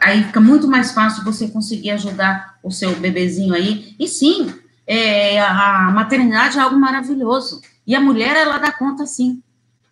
aí 0.05 0.25
fica 0.25 0.41
muito 0.41 0.69
mais 0.69 0.93
fácil 0.93 1.25
você 1.25 1.49
conseguir 1.49 1.91
ajudar 1.93 2.59
o 2.63 2.71
seu 2.71 2.95
bebezinho 2.97 3.55
aí. 3.55 3.95
E 3.99 4.07
sim, 4.07 4.53
é, 4.87 5.41
a 5.41 5.91
maternidade 5.91 6.59
é 6.59 6.61
algo 6.61 6.79
maravilhoso. 6.79 7.63
E 7.87 7.95
a 7.95 8.01
mulher, 8.01 8.37
ela 8.37 8.59
dá 8.59 8.71
conta, 8.71 9.07
sim, 9.07 9.43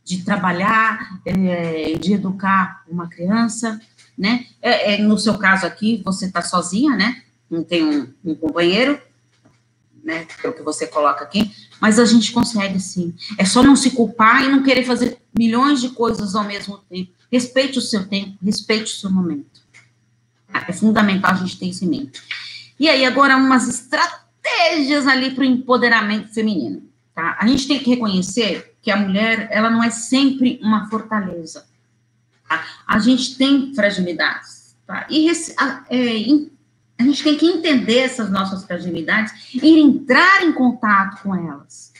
de 0.05 0.23
trabalhar, 0.23 1.21
é, 1.25 1.95
de 1.95 2.13
educar 2.13 2.85
uma 2.89 3.09
criança, 3.09 3.81
né? 4.17 4.47
É, 4.61 4.95
é 4.95 4.99
no 4.99 5.19
seu 5.19 5.39
caso 5.39 5.67
aqui, 5.67 6.03
você 6.05 6.27
está 6.27 6.43
sozinha, 6.43 6.95
né? 6.95 7.23
Não 7.51 7.65
tem 7.65 7.85
um, 7.85 8.13
um 8.25 8.35
companheiro, 8.35 9.01
né? 10.05 10.27
É 10.45 10.49
o 10.49 10.53
que 10.53 10.63
você 10.63 10.87
coloca 10.87 11.25
aqui. 11.25 11.51
Mas 11.81 11.99
a 11.99 12.05
gente 12.05 12.33
consegue, 12.33 12.79
sim. 12.81 13.15
É 13.39 13.45
só 13.45 13.63
não 13.63 13.77
se 13.77 13.93
culpar 13.93 14.45
e 14.45 14.49
não 14.49 14.63
querer 14.63 14.85
fazer 14.85 15.19
milhões 15.37 15.81
de 15.81 15.91
coisas 15.91 16.35
ao 16.35 16.45
mesmo 16.45 16.79
tempo. 16.89 17.13
Respeite 17.31 17.79
o 17.79 17.83
seu 17.83 18.07
tempo, 18.07 18.37
respeite 18.43 18.93
o 18.93 18.97
seu 18.97 19.11
momento. 19.11 19.52
É 20.69 20.73
fundamental 20.73 21.33
a 21.33 21.37
gente 21.37 21.59
ter 21.59 21.67
isso 21.67 21.85
em 21.85 21.89
mente. 21.89 22.23
E 22.79 22.89
aí, 22.89 23.05
agora, 23.05 23.37
umas 23.37 23.69
estratégias 23.69 25.07
ali 25.07 25.31
para 25.31 25.43
o 25.43 25.47
empoderamento 25.47 26.33
feminino. 26.33 26.83
Tá? 27.15 27.37
A 27.39 27.47
gente 27.47 27.69
tem 27.69 27.79
que 27.79 27.91
reconhecer 27.91 28.75
que 28.81 28.91
a 28.91 28.97
mulher, 28.97 29.49
ela 29.51 29.71
não 29.71 29.83
é 29.83 29.91
sempre 29.91 30.59
uma 30.63 30.89
fortaleza. 30.89 31.67
Tá? 32.49 32.65
A 32.87 32.99
gente 32.99 33.37
tem 33.37 33.75
fragilidades. 33.75 34.75
Tá? 34.87 35.07
E 35.09 35.31
a, 35.59 35.85
é, 35.91 36.53
a 36.99 37.03
gente 37.05 37.23
tem 37.23 37.37
que 37.37 37.47
entender 37.47 37.99
essas 37.99 38.31
nossas 38.31 38.65
fragilidades 38.65 39.55
e 39.55 39.79
entrar 39.79 40.43
em 40.43 40.53
contato 40.53 41.23
com 41.23 41.35
elas. 41.35 41.93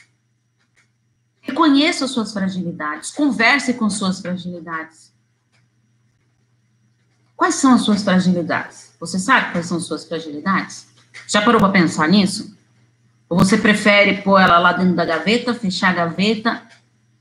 Reconheça 1.41 2.05
as 2.05 2.11
suas 2.11 2.31
fragilidades, 2.31 3.11
converse 3.11 3.73
com 3.73 3.89
suas 3.89 4.21
fragilidades. 4.21 5.12
Quais 7.43 7.55
são 7.55 7.73
as 7.73 7.81
suas 7.81 8.01
fragilidades? 8.01 8.93
Você 9.01 9.19
sabe 9.19 9.51
quais 9.51 9.65
são 9.65 9.75
as 9.75 9.83
suas 9.83 10.05
fragilidades? 10.05 10.87
Já 11.27 11.41
parou 11.41 11.59
para 11.59 11.73
pensar 11.73 12.07
nisso? 12.07 12.57
Ou 13.27 13.37
você 13.37 13.57
prefere 13.57 14.21
pôr 14.21 14.39
ela 14.39 14.57
lá 14.59 14.71
dentro 14.71 14.95
da 14.95 15.03
gaveta, 15.03 15.53
fechar 15.53 15.89
a 15.89 15.93
gaveta 15.93 16.65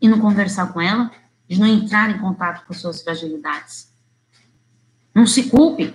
e 0.01 0.09
não 0.09 0.21
conversar 0.21 0.73
com 0.73 0.81
ela? 0.81 1.11
De 1.49 1.59
não 1.59 1.67
entrar 1.67 2.09
em 2.09 2.21
contato 2.21 2.65
com 2.65 2.73
suas 2.73 3.03
fragilidades? 3.03 3.93
Não 5.13 5.27
se 5.27 5.51
culpe 5.51 5.93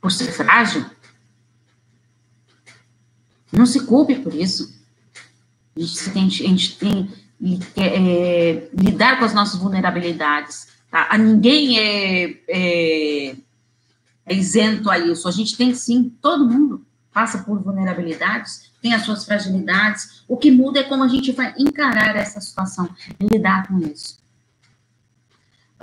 por 0.00 0.10
ser 0.10 0.32
frágil. 0.32 0.84
Não 3.52 3.64
se 3.64 3.86
culpe 3.86 4.16
por 4.16 4.34
isso. 4.34 4.76
A 5.76 5.80
gente 5.80 6.10
tem, 6.10 6.24
a 6.24 6.28
gente 6.28 6.78
tem 6.78 7.12
é, 7.76 8.68
lidar 8.74 9.20
com 9.20 9.24
as 9.24 9.32
nossas 9.32 9.60
vulnerabilidades. 9.60 10.66
Tá? 10.90 11.06
A 11.08 11.16
ninguém 11.16 11.78
é, 11.78 12.40
é, 12.48 13.36
é 14.26 14.34
isento 14.34 14.90
a 14.90 14.98
isso. 14.98 15.28
A 15.28 15.32
gente 15.32 15.56
tem 15.56 15.74
sim, 15.74 16.12
todo 16.20 16.48
mundo 16.48 16.84
passa 17.12 17.38
por 17.38 17.62
vulnerabilidades, 17.62 18.70
tem 18.80 18.94
as 18.94 19.02
suas 19.02 19.24
fragilidades. 19.24 20.24
O 20.26 20.36
que 20.36 20.50
muda 20.50 20.80
é 20.80 20.82
como 20.82 21.04
a 21.04 21.08
gente 21.08 21.30
vai 21.32 21.54
encarar 21.58 22.16
essa 22.16 22.40
situação, 22.40 22.88
lidar 23.20 23.68
com 23.68 23.78
isso. 23.78 24.22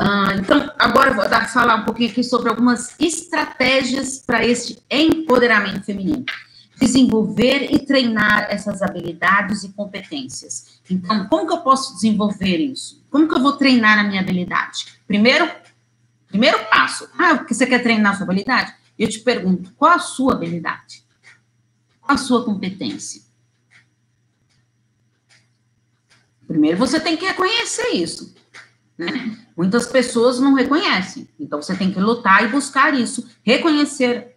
Ah, 0.02 0.34
então, 0.38 0.72
agora 0.80 1.10
eu 1.10 1.16
vou 1.16 1.30
dar, 1.30 1.50
falar 1.50 1.76
um 1.76 1.84
pouquinho 1.84 2.10
aqui 2.10 2.24
sobre 2.24 2.50
algumas 2.50 2.96
estratégias 3.00 4.20
para 4.26 4.46
esse 4.46 4.82
empoderamento 4.90 5.84
feminino. 5.84 6.26
Desenvolver 6.80 7.68
e 7.74 7.80
treinar 7.80 8.48
essas 8.50 8.82
habilidades 8.82 9.66
e 9.66 9.74
competências. 9.74 10.80
Então, 10.90 11.28
como 11.28 11.46
que 11.46 11.52
eu 11.52 11.58
posso 11.58 11.96
desenvolver 11.96 12.58
isso? 12.58 13.04
Como 13.12 13.28
que 13.28 13.36
eu 13.36 13.42
vou 13.42 13.58
treinar 13.58 14.00
a 14.00 14.04
minha 14.04 14.22
habilidade? 14.22 14.86
Primeiro, 15.06 15.52
primeiro 16.30 16.66
passo. 16.70 17.10
Ah, 17.18 17.36
porque 17.38 17.54
você 17.54 17.66
quer 17.66 17.84
treinar 17.84 18.16
sua 18.16 18.24
habilidade? 18.24 18.74
Eu 18.98 19.10
te 19.10 19.20
pergunto, 19.20 19.72
qual 19.76 19.92
a 19.92 20.00
sua 20.00 20.34
habilidade? 20.34 21.04
a 22.10 22.18
sua 22.18 22.44
competência? 22.44 23.22
Primeiro 26.48 26.76
você 26.76 27.00
tem 27.00 27.16
que 27.16 27.26
reconhecer 27.26 27.90
isso. 27.90 28.36
Né? 28.98 29.38
Muitas 29.56 29.86
pessoas 29.86 30.40
não 30.40 30.56
reconhecem. 30.56 31.30
Então 31.40 31.62
você 31.62 31.76
tem 31.76 31.92
que 31.92 32.00
lutar 32.00 32.44
e 32.44 32.48
buscar 32.48 32.96
isso, 32.96 33.30
reconhecer 33.44 34.36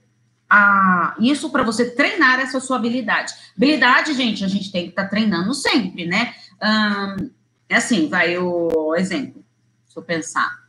a, 0.51 1.17
isso 1.19 1.49
para 1.49 1.63
você 1.63 1.91
treinar 1.91 2.41
essa 2.41 2.61
sua 2.61 2.77
habilidade. 2.77 3.33
Habilidade, 3.57 4.13
gente, 4.13 4.45
a 4.45 4.49
gente 4.49 4.71
tem 4.71 4.85
que 4.85 4.91
estar 4.91 5.05
tá 5.05 5.09
treinando 5.09 5.55
sempre, 5.55 6.05
né? 6.05 6.35
Hum, 6.63 7.31
é 7.71 7.77
assim, 7.77 8.11
vai 8.11 8.37
o 8.37 8.95
exemplo. 8.95 9.43
Deixa 9.87 9.99
eu 9.99 10.03
pensar. 10.03 10.62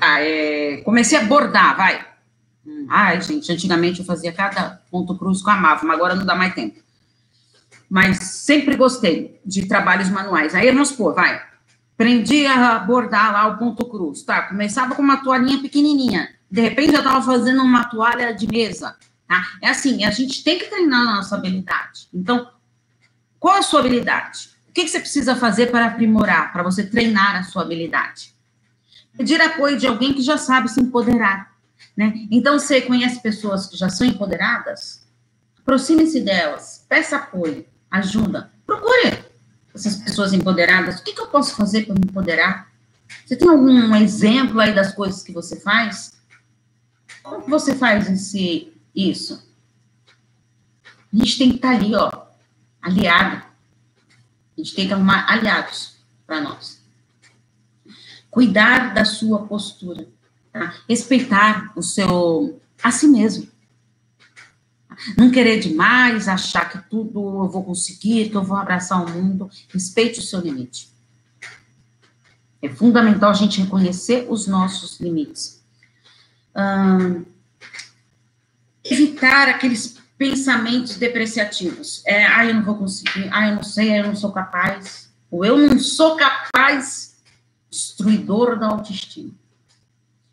Ah, 0.00 0.20
é, 0.20 0.78
comecei 0.84 1.18
a 1.18 1.24
bordar, 1.24 1.76
vai. 1.76 2.06
Ai, 2.88 3.20
gente, 3.20 3.50
antigamente 3.52 4.00
eu 4.00 4.06
fazia 4.06 4.32
cada 4.32 4.82
ponto 4.90 5.16
cruz 5.16 5.42
com 5.42 5.50
a 5.50 5.54
amava, 5.54 5.84
mas 5.84 5.96
agora 5.96 6.14
não 6.14 6.24
dá 6.24 6.34
mais 6.34 6.54
tempo. 6.54 6.80
Mas 7.88 8.18
sempre 8.18 8.76
gostei 8.76 9.40
de 9.44 9.66
trabalhos 9.66 10.08
manuais. 10.08 10.54
Aí 10.54 10.70
vamos 10.70 10.88
supor, 10.88 11.14
vai. 11.14 11.42
Aprendi 11.94 12.46
a 12.46 12.78
bordar 12.78 13.32
lá 13.32 13.46
o 13.48 13.58
ponto 13.58 13.84
cruz. 13.86 14.22
Tá, 14.22 14.42
começava 14.42 14.94
com 14.94 15.02
uma 15.02 15.22
toalhinha 15.22 15.60
pequenininha. 15.60 16.28
De 16.50 16.60
repente 16.60 16.94
eu 16.94 17.00
estava 17.00 17.20
fazendo 17.22 17.62
uma 17.62 17.84
toalha 17.84 18.34
de 18.34 18.46
mesa. 18.46 18.96
Tá? 19.28 19.44
É 19.60 19.70
assim, 19.70 20.04
a 20.04 20.10
gente 20.10 20.42
tem 20.42 20.58
que 20.58 20.66
treinar 20.66 21.00
a 21.00 21.16
nossa 21.16 21.36
habilidade. 21.36 22.08
Então, 22.12 22.48
qual 23.38 23.56
a 23.56 23.62
sua 23.62 23.80
habilidade? 23.80 24.50
O 24.68 24.72
que, 24.72 24.84
que 24.84 24.90
você 24.90 25.00
precisa 25.00 25.36
fazer 25.36 25.70
para 25.70 25.86
aprimorar, 25.86 26.52
para 26.52 26.62
você 26.62 26.84
treinar 26.84 27.36
a 27.36 27.42
sua 27.42 27.62
habilidade? 27.62 28.31
Pedir 29.16 29.40
apoio 29.40 29.78
de 29.78 29.86
alguém 29.86 30.14
que 30.14 30.22
já 30.22 30.38
sabe 30.38 30.68
se 30.68 30.80
empoderar 30.80 31.52
né? 31.96 32.26
Então, 32.30 32.58
você 32.58 32.80
conhece 32.80 33.20
pessoas 33.20 33.66
que 33.66 33.76
já 33.76 33.88
são 33.88 34.06
empoderadas? 34.06 35.06
Aproxime-se 35.58 36.20
delas, 36.20 36.84
peça 36.88 37.16
apoio, 37.16 37.64
ajuda, 37.90 38.50
procure 38.66 39.24
essas 39.74 39.96
pessoas 39.96 40.32
empoderadas. 40.32 40.98
O 40.98 41.04
que, 41.04 41.12
que 41.12 41.20
eu 41.20 41.28
posso 41.28 41.54
fazer 41.54 41.84
para 41.86 41.94
me 41.94 42.00
empoderar? 42.04 42.70
Você 43.24 43.36
tem 43.36 43.48
algum 43.48 43.94
exemplo 43.96 44.60
aí 44.60 44.74
das 44.74 44.94
coisas 44.94 45.22
que 45.22 45.32
você 45.32 45.60
faz? 45.60 46.20
Como 47.22 47.48
você 47.48 47.74
faz 47.74 48.10
esse, 48.10 48.72
isso? 48.94 49.46
A 51.12 51.16
gente 51.16 51.38
tem 51.38 51.50
que 51.50 51.56
estar 51.56 51.70
tá 51.70 51.74
ali, 51.76 51.94
ó, 51.94 52.10
aliado. 52.80 53.36
A 53.36 54.60
gente 54.60 54.74
tem 54.74 54.86
que 54.86 54.92
arrumar 54.92 55.30
aliados 55.30 55.96
para 56.26 56.40
nós. 56.40 56.81
Cuidar 58.32 58.94
da 58.94 59.04
sua 59.04 59.46
postura. 59.46 60.08
Tá? 60.50 60.74
Respeitar 60.88 61.70
o 61.76 61.82
seu, 61.82 62.58
a 62.82 62.90
si 62.90 63.06
mesmo. 63.06 63.46
Não 65.18 65.30
querer 65.30 65.60
demais, 65.60 66.28
achar 66.28 66.68
que 66.70 66.78
tudo 66.88 67.20
eu 67.44 67.48
vou 67.50 67.62
conseguir, 67.62 68.30
que 68.30 68.36
eu 68.36 68.42
vou 68.42 68.56
abraçar 68.56 69.04
o 69.04 69.10
mundo. 69.10 69.50
Respeite 69.68 70.18
o 70.18 70.22
seu 70.22 70.40
limite. 70.40 70.90
É 72.62 72.70
fundamental 72.70 73.30
a 73.30 73.34
gente 73.34 73.60
reconhecer 73.60 74.26
os 74.30 74.46
nossos 74.46 74.98
limites. 74.98 75.62
Evitar 78.82 79.50
aqueles 79.50 79.98
pensamentos 80.16 80.96
depreciativos. 80.96 82.02
É, 82.06 82.24
ah, 82.24 82.46
eu 82.46 82.54
não 82.54 82.62
vou 82.62 82.76
conseguir, 82.76 83.28
ah, 83.30 83.48
eu 83.48 83.56
não 83.56 83.62
sei, 83.62 84.00
eu 84.00 84.06
não 84.06 84.16
sou 84.16 84.32
capaz. 84.32 85.12
Ou 85.30 85.44
eu 85.44 85.58
não 85.58 85.78
sou 85.78 86.16
capaz, 86.16 87.11
destruidor 87.72 88.58
da 88.58 88.68
autoestima 88.68 89.32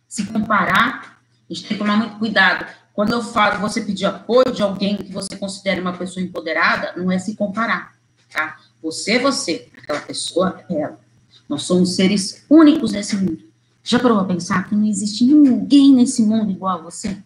se 0.10 0.26
comparar, 0.26 1.22
a 1.48 1.54
gente 1.54 1.68
tem 1.68 1.78
que 1.78 1.84
tomar 1.84 1.96
muito 1.96 2.18
cuidado. 2.18 2.66
Quando 2.94 3.14
eu 3.14 3.22
falo 3.22 3.62
você 3.62 3.80
pedir 3.80 4.06
apoio 4.06 4.52
de 4.52 4.64
alguém 4.64 4.98
que 4.98 5.14
você 5.14 5.38
considere 5.38 5.80
uma 5.80 5.94
pessoa 5.94 6.26
empoderada, 6.26 6.94
não 6.98 7.12
é 7.12 7.20
se 7.20 7.36
comparar, 7.36 7.96
tá? 8.34 8.60
Você 8.82 9.14
é 9.14 9.20
você, 9.20 9.70
aquela 9.78 10.02
pessoa 10.02 10.66
é 10.68 10.82
ela. 10.82 11.00
Nós 11.48 11.64
somos 11.64 11.96
seres 11.96 12.44
únicos 12.50 12.92
nesse 12.92 13.16
mundo. 13.16 13.44
Já 13.84 14.00
parou 14.00 14.20
a 14.20 14.26
pensar 14.26 14.68
que 14.68 14.76
não 14.76 14.86
existe 14.86 15.24
ninguém 15.24 15.94
nesse 15.94 16.24
mundo 16.24 16.52
igual 16.52 16.80
a 16.80 16.82
você? 16.82 17.18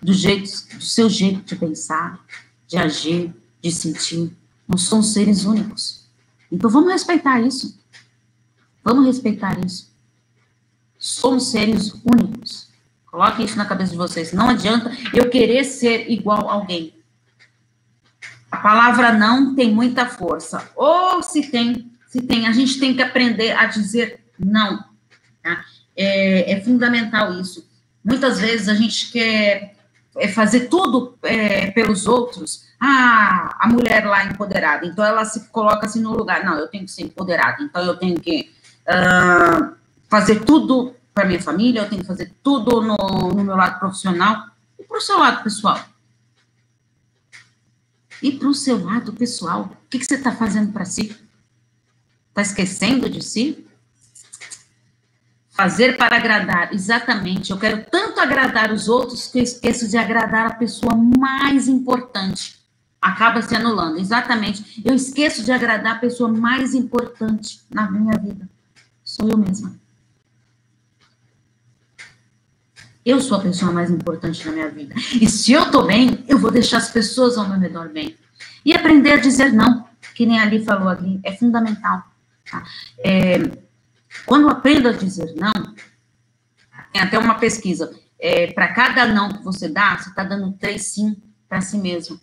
Do 0.00 0.12
jeito, 0.12 0.50
do 0.76 0.82
seu 0.82 1.08
jeito 1.08 1.42
de 1.42 1.56
pensar, 1.56 2.20
de 2.66 2.76
agir, 2.76 3.34
de 3.60 3.72
sentir. 3.72 4.36
Nós 4.68 4.82
somos 4.82 5.12
seres 5.12 5.44
únicos. 5.44 6.02
Então 6.50 6.68
vamos 6.68 6.92
respeitar 6.92 7.40
isso. 7.40 7.81
Vamos 8.84 9.06
respeitar 9.06 9.58
isso. 9.64 9.92
Somos 10.98 11.50
seres 11.50 11.92
únicos. 12.04 12.70
Coloque 13.06 13.44
isso 13.44 13.58
na 13.58 13.66
cabeça 13.66 13.92
de 13.92 13.98
vocês. 13.98 14.32
Não 14.32 14.48
adianta 14.48 14.90
eu 15.12 15.28
querer 15.28 15.64
ser 15.64 16.10
igual 16.10 16.48
a 16.48 16.54
alguém. 16.54 16.94
A 18.50 18.56
palavra 18.56 19.12
não 19.12 19.54
tem 19.54 19.72
muita 19.72 20.06
força. 20.06 20.70
Ou 20.76 21.22
se 21.22 21.50
tem, 21.50 21.90
se 22.06 22.22
tem, 22.22 22.46
a 22.46 22.52
gente 22.52 22.78
tem 22.78 22.94
que 22.94 23.02
aprender 23.02 23.52
a 23.52 23.66
dizer 23.66 24.20
não. 24.38 24.84
Tá? 25.42 25.64
É, 25.96 26.52
é 26.52 26.60
fundamental 26.60 27.38
isso. 27.40 27.68
Muitas 28.04 28.40
vezes 28.40 28.68
a 28.68 28.74
gente 28.74 29.10
quer 29.12 29.74
é, 30.16 30.28
fazer 30.28 30.68
tudo 30.68 31.18
é, 31.22 31.70
pelos 31.70 32.06
outros. 32.06 32.64
Ah, 32.80 33.56
a 33.60 33.68
mulher 33.68 34.04
lá 34.06 34.24
empoderada, 34.24 34.84
então 34.86 35.04
ela 35.04 35.24
se 35.24 35.48
coloca 35.48 35.86
assim 35.86 36.00
no 36.00 36.12
lugar. 36.12 36.44
Não, 36.44 36.58
eu 36.58 36.68
tenho 36.68 36.84
que 36.84 36.90
ser 36.90 37.02
empoderada, 37.02 37.62
então 37.62 37.82
eu 37.84 37.96
tenho 37.96 38.20
que 38.20 38.52
uh, 38.88 39.74
fazer 40.08 40.44
tudo 40.44 40.94
para 41.14 41.26
minha 41.26 41.42
família, 41.42 41.80
eu 41.80 41.88
tenho 41.88 42.00
que 42.00 42.06
fazer 42.06 42.32
tudo 42.42 42.80
no, 42.80 42.96
no 43.34 43.44
meu 43.44 43.56
lado 43.56 43.78
profissional 43.78 44.46
e 44.78 44.84
para 44.84 44.98
o 44.98 45.00
seu 45.00 45.18
lado 45.18 45.42
pessoal. 45.42 45.78
E 48.22 48.30
para 48.32 48.48
o 48.48 48.54
seu 48.54 48.82
lado 48.82 49.12
pessoal, 49.12 49.62
o 49.62 49.88
que, 49.88 49.98
que 49.98 50.04
você 50.04 50.14
está 50.14 50.32
fazendo 50.32 50.72
para 50.72 50.84
si? 50.84 51.16
Está 52.28 52.40
esquecendo 52.40 53.10
de 53.10 53.22
si? 53.22 53.66
Fazer 55.50 55.98
para 55.98 56.16
agradar, 56.16 56.72
exatamente. 56.72 57.50
Eu 57.50 57.58
quero 57.58 57.84
tanto 57.90 58.20
agradar 58.20 58.72
os 58.72 58.88
outros 58.88 59.26
que 59.26 59.38
eu 59.38 59.42
esqueço 59.42 59.88
de 59.88 59.98
agradar 59.98 60.46
a 60.46 60.54
pessoa 60.54 60.96
mais 60.96 61.68
importante. 61.68 62.58
Acaba 63.00 63.42
se 63.42 63.54
anulando, 63.54 63.98
exatamente. 63.98 64.80
Eu 64.84 64.94
esqueço 64.94 65.44
de 65.44 65.50
agradar 65.50 65.96
a 65.96 65.98
pessoa 65.98 66.30
mais 66.30 66.74
importante 66.74 67.60
na 67.68 67.90
minha 67.90 68.16
vida. 68.18 68.48
Sou 69.12 69.28
eu 69.28 69.36
mesma. 69.36 69.78
Eu 73.04 73.20
sou 73.20 73.36
a 73.36 73.42
pessoa 73.42 73.70
mais 73.70 73.90
importante 73.90 74.42
na 74.46 74.52
minha 74.52 74.70
vida. 74.70 74.94
E 75.20 75.28
se 75.28 75.52
eu 75.52 75.70
tô 75.70 75.82
bem, 75.82 76.24
eu 76.26 76.38
vou 76.38 76.50
deixar 76.50 76.78
as 76.78 76.88
pessoas 76.88 77.36
ao 77.36 77.46
meu 77.46 77.58
redor 77.58 77.90
bem. 77.90 78.16
E 78.64 78.72
aprender 78.72 79.12
a 79.12 79.16
dizer 79.18 79.52
não, 79.52 79.86
que 80.14 80.24
nem 80.24 80.40
ali 80.40 80.64
falou 80.64 80.88
ali, 80.88 81.20
é 81.24 81.36
fundamental. 81.36 82.02
Tá? 82.50 82.64
É, 83.00 83.38
quando 84.24 84.48
aprendo 84.48 84.88
a 84.88 84.92
dizer 84.92 85.34
não, 85.36 85.52
tem 86.90 87.02
até 87.02 87.18
uma 87.18 87.34
pesquisa, 87.34 87.94
é, 88.18 88.50
para 88.50 88.72
cada 88.72 89.04
não 89.04 89.28
que 89.28 89.44
você 89.44 89.68
dá, 89.68 89.98
você 89.98 90.08
está 90.08 90.24
dando 90.24 90.52
três 90.52 90.86
sim 90.86 91.22
para 91.50 91.60
si 91.60 91.76
mesmo. 91.76 92.18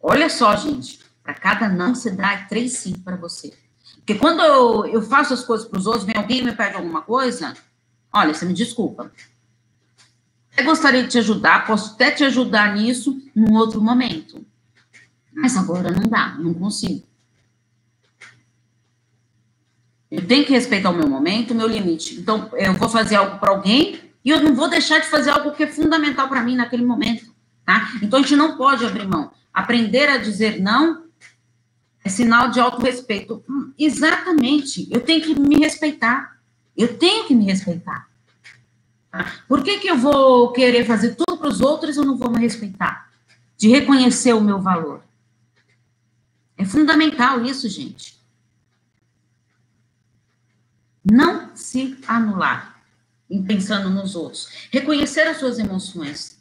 Olha 0.00 0.30
só, 0.30 0.54
gente, 0.54 1.00
para 1.24 1.34
cada 1.34 1.68
não 1.68 1.92
você 1.92 2.12
dá 2.12 2.44
três 2.44 2.74
sim 2.74 2.92
para 2.92 3.16
você. 3.16 3.65
Porque 4.06 4.20
quando 4.20 4.40
eu, 4.40 4.86
eu 4.86 5.02
faço 5.02 5.34
as 5.34 5.42
coisas 5.42 5.66
para 5.66 5.80
os 5.80 5.84
outros, 5.84 6.04
vem 6.04 6.14
alguém 6.16 6.38
e 6.38 6.44
me 6.44 6.52
pede 6.52 6.76
alguma 6.76 7.02
coisa, 7.02 7.54
olha, 8.12 8.32
você 8.32 8.46
me 8.46 8.54
desculpa, 8.54 9.10
eu 10.56 10.64
gostaria 10.64 11.02
de 11.02 11.08
te 11.08 11.18
ajudar, 11.18 11.66
posso 11.66 11.94
até 11.94 12.12
te 12.12 12.22
ajudar 12.22 12.76
nisso 12.76 13.20
num 13.34 13.56
outro 13.56 13.80
momento. 13.82 14.46
Mas 15.34 15.56
agora 15.56 15.90
não 15.90 16.08
dá, 16.08 16.36
não 16.38 16.54
consigo. 16.54 17.04
Eu 20.08 20.24
tenho 20.24 20.46
que 20.46 20.52
respeitar 20.52 20.90
o 20.90 20.94
meu 20.96 21.08
momento, 21.08 21.50
o 21.50 21.56
meu 21.56 21.66
limite. 21.66 22.14
Então, 22.14 22.48
eu 22.52 22.74
vou 22.74 22.88
fazer 22.88 23.16
algo 23.16 23.40
para 23.40 23.50
alguém 23.50 23.98
e 24.24 24.30
eu 24.30 24.40
não 24.40 24.54
vou 24.54 24.70
deixar 24.70 25.00
de 25.00 25.08
fazer 25.08 25.30
algo 25.30 25.50
que 25.50 25.64
é 25.64 25.66
fundamental 25.66 26.28
para 26.28 26.44
mim 26.44 26.54
naquele 26.54 26.84
momento, 26.84 27.34
tá? 27.64 27.90
Então, 28.00 28.20
a 28.20 28.22
gente 28.22 28.36
não 28.36 28.56
pode 28.56 28.86
abrir 28.86 29.06
mão. 29.06 29.32
Aprender 29.52 30.08
a 30.08 30.16
dizer 30.16 30.60
não 30.60 31.05
é 32.06 32.08
sinal 32.08 32.50
de 32.50 32.60
autorrespeito. 32.60 33.44
Hum, 33.48 33.72
exatamente. 33.76 34.88
Eu 34.92 35.00
tenho 35.00 35.20
que 35.20 35.38
me 35.38 35.56
respeitar. 35.56 36.38
Eu 36.76 36.96
tenho 36.96 37.26
que 37.26 37.34
me 37.34 37.44
respeitar. 37.44 38.08
Por 39.48 39.64
que, 39.64 39.80
que 39.80 39.88
eu 39.88 39.98
vou 39.98 40.52
querer 40.52 40.84
fazer 40.84 41.16
tudo 41.16 41.36
para 41.36 41.48
os 41.48 41.60
outros 41.60 41.96
e 41.96 41.98
eu 41.98 42.04
não 42.04 42.16
vou 42.16 42.30
me 42.30 42.38
respeitar? 42.38 43.10
De 43.56 43.68
reconhecer 43.68 44.34
o 44.34 44.40
meu 44.40 44.60
valor. 44.60 45.02
É 46.56 46.64
fundamental 46.64 47.44
isso, 47.44 47.68
gente. 47.68 48.16
Não 51.04 51.56
se 51.56 51.98
anular 52.06 52.80
em 53.28 53.42
pensando 53.42 53.90
nos 53.90 54.14
outros. 54.14 54.68
Reconhecer 54.70 55.22
as 55.22 55.38
suas 55.38 55.58
emoções. 55.58 56.40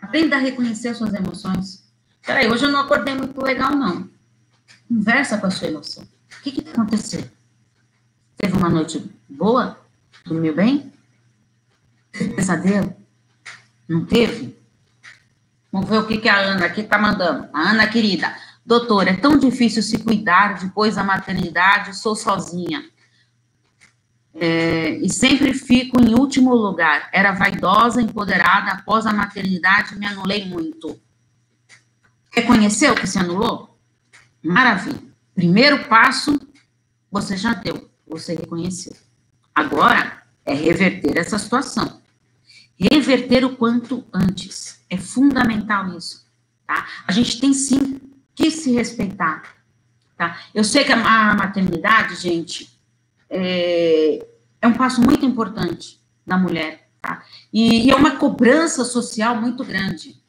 Aprenda 0.00 0.36
a 0.36 0.38
reconhecer 0.38 0.88
as 0.88 0.98
suas 0.98 1.12
emoções. 1.12 1.82
Peraí, 2.24 2.48
hoje 2.48 2.64
eu 2.64 2.70
não 2.70 2.80
acordei 2.80 3.14
muito 3.14 3.40
legal, 3.42 3.74
não. 3.74 4.11
Conversa 4.92 5.38
com 5.38 5.46
a 5.46 5.50
sua 5.50 5.68
emoção. 5.68 6.04
O 6.04 6.42
que, 6.42 6.52
que 6.52 6.68
aconteceu? 6.68 7.24
Teve 8.36 8.58
uma 8.58 8.68
noite 8.68 9.10
boa? 9.26 9.78
Dormiu 10.26 10.54
bem? 10.54 10.92
pesadelo? 12.36 12.94
Não 13.88 14.04
teve? 14.04 14.54
Vamos 15.72 15.88
ver 15.88 15.96
o 15.96 16.06
que, 16.06 16.18
que 16.18 16.28
a 16.28 16.36
Ana 16.36 16.66
aqui 16.66 16.82
está 16.82 16.98
mandando. 16.98 17.48
A 17.54 17.70
Ana, 17.70 17.86
querida, 17.86 18.36
doutora, 18.66 19.10
é 19.10 19.16
tão 19.16 19.38
difícil 19.38 19.82
se 19.82 19.98
cuidar 19.98 20.58
depois 20.58 20.96
da 20.96 21.02
maternidade, 21.02 21.96
sou 21.96 22.14
sozinha. 22.14 22.84
É, 24.34 24.90
e 24.90 25.08
sempre 25.08 25.54
fico 25.54 26.02
em 26.02 26.14
último 26.14 26.54
lugar. 26.54 27.08
Era 27.14 27.32
vaidosa, 27.32 28.02
empoderada, 28.02 28.72
após 28.72 29.06
a 29.06 29.12
maternidade 29.12 29.98
me 29.98 30.04
anulei 30.04 30.44
muito. 30.44 31.00
Reconheceu 32.30 32.94
que 32.94 33.06
se 33.06 33.18
anulou? 33.18 33.71
Maravilha. 34.42 35.00
Primeiro 35.34 35.84
passo, 35.88 36.38
você 37.10 37.36
já 37.36 37.54
deu, 37.54 37.90
você 38.06 38.34
reconheceu. 38.34 38.94
Agora 39.54 40.22
é 40.44 40.54
reverter 40.54 41.16
essa 41.16 41.38
situação 41.38 42.02
reverter 42.90 43.44
o 43.44 43.56
quanto 43.56 44.04
antes. 44.12 44.80
É 44.88 44.96
fundamental 44.96 45.96
isso, 45.96 46.26
tá? 46.66 46.86
A 47.06 47.12
gente 47.12 47.40
tem 47.40 47.52
sim 47.52 48.00
que 48.34 48.50
se 48.50 48.72
respeitar, 48.72 49.42
tá? 50.16 50.40
Eu 50.54 50.64
sei 50.64 50.84
que 50.84 50.92
a, 50.92 51.34
maternidade, 51.34 52.16
gente, 52.16 52.78
é, 53.28 54.26
é, 54.60 54.66
um 54.66 54.74
passo 54.74 55.00
muito 55.00 55.24
importante 55.24 56.00
da 56.26 56.36
mulher, 56.36 56.88
tá? 57.00 57.24
E, 57.52 57.86
e 57.86 57.90
é 57.90 57.96
uma 57.96 58.16
cobrança 58.16 58.84
social 58.84 59.40
muito 59.40 59.64
grande. 59.64 60.21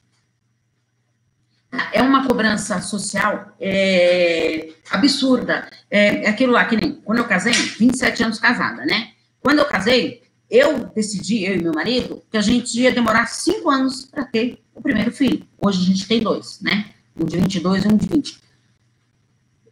É 1.92 2.02
uma 2.04 2.28
cobrança 2.28 2.80
social 2.82 3.56
é, 3.60 4.74
absurda. 4.92 5.68
É, 5.90 6.26
é 6.26 6.30
aquilo 6.30 6.54
lá, 6.54 6.66
que 6.66 6.76
nem 6.76 6.94
quando 6.96 7.18
eu 7.18 7.26
casei, 7.26 7.54
27 7.54 8.24
anos 8.24 8.40
casada, 8.40 8.86
né? 8.86 9.12
Quando 9.42 9.60
eu 9.60 9.66
casei, 9.66 10.22
eu 10.50 10.86
decidi, 10.94 11.44
eu 11.44 11.56
e 11.56 11.64
meu 11.64 11.74
marido, 11.74 12.22
que 12.30 12.38
a 12.38 12.42
gente 12.42 12.80
ia 12.80 12.92
demorar 12.92 13.26
cinco 13.26 13.72
anos 13.72 14.06
para 14.06 14.24
ter 14.24 14.64
o 14.76 14.82
primeiro 14.82 15.12
filho. 15.12 15.48
Hoje 15.58 15.82
a 15.82 15.86
gente 15.86 16.08
tem 16.08 16.22
dois, 16.22 16.60
né? 16.62 16.92
Um 17.20 17.26
de 17.26 17.38
22 17.38 17.86
e 17.86 17.88
um 17.88 17.98
de 17.98 18.08
20. 18.08 18.40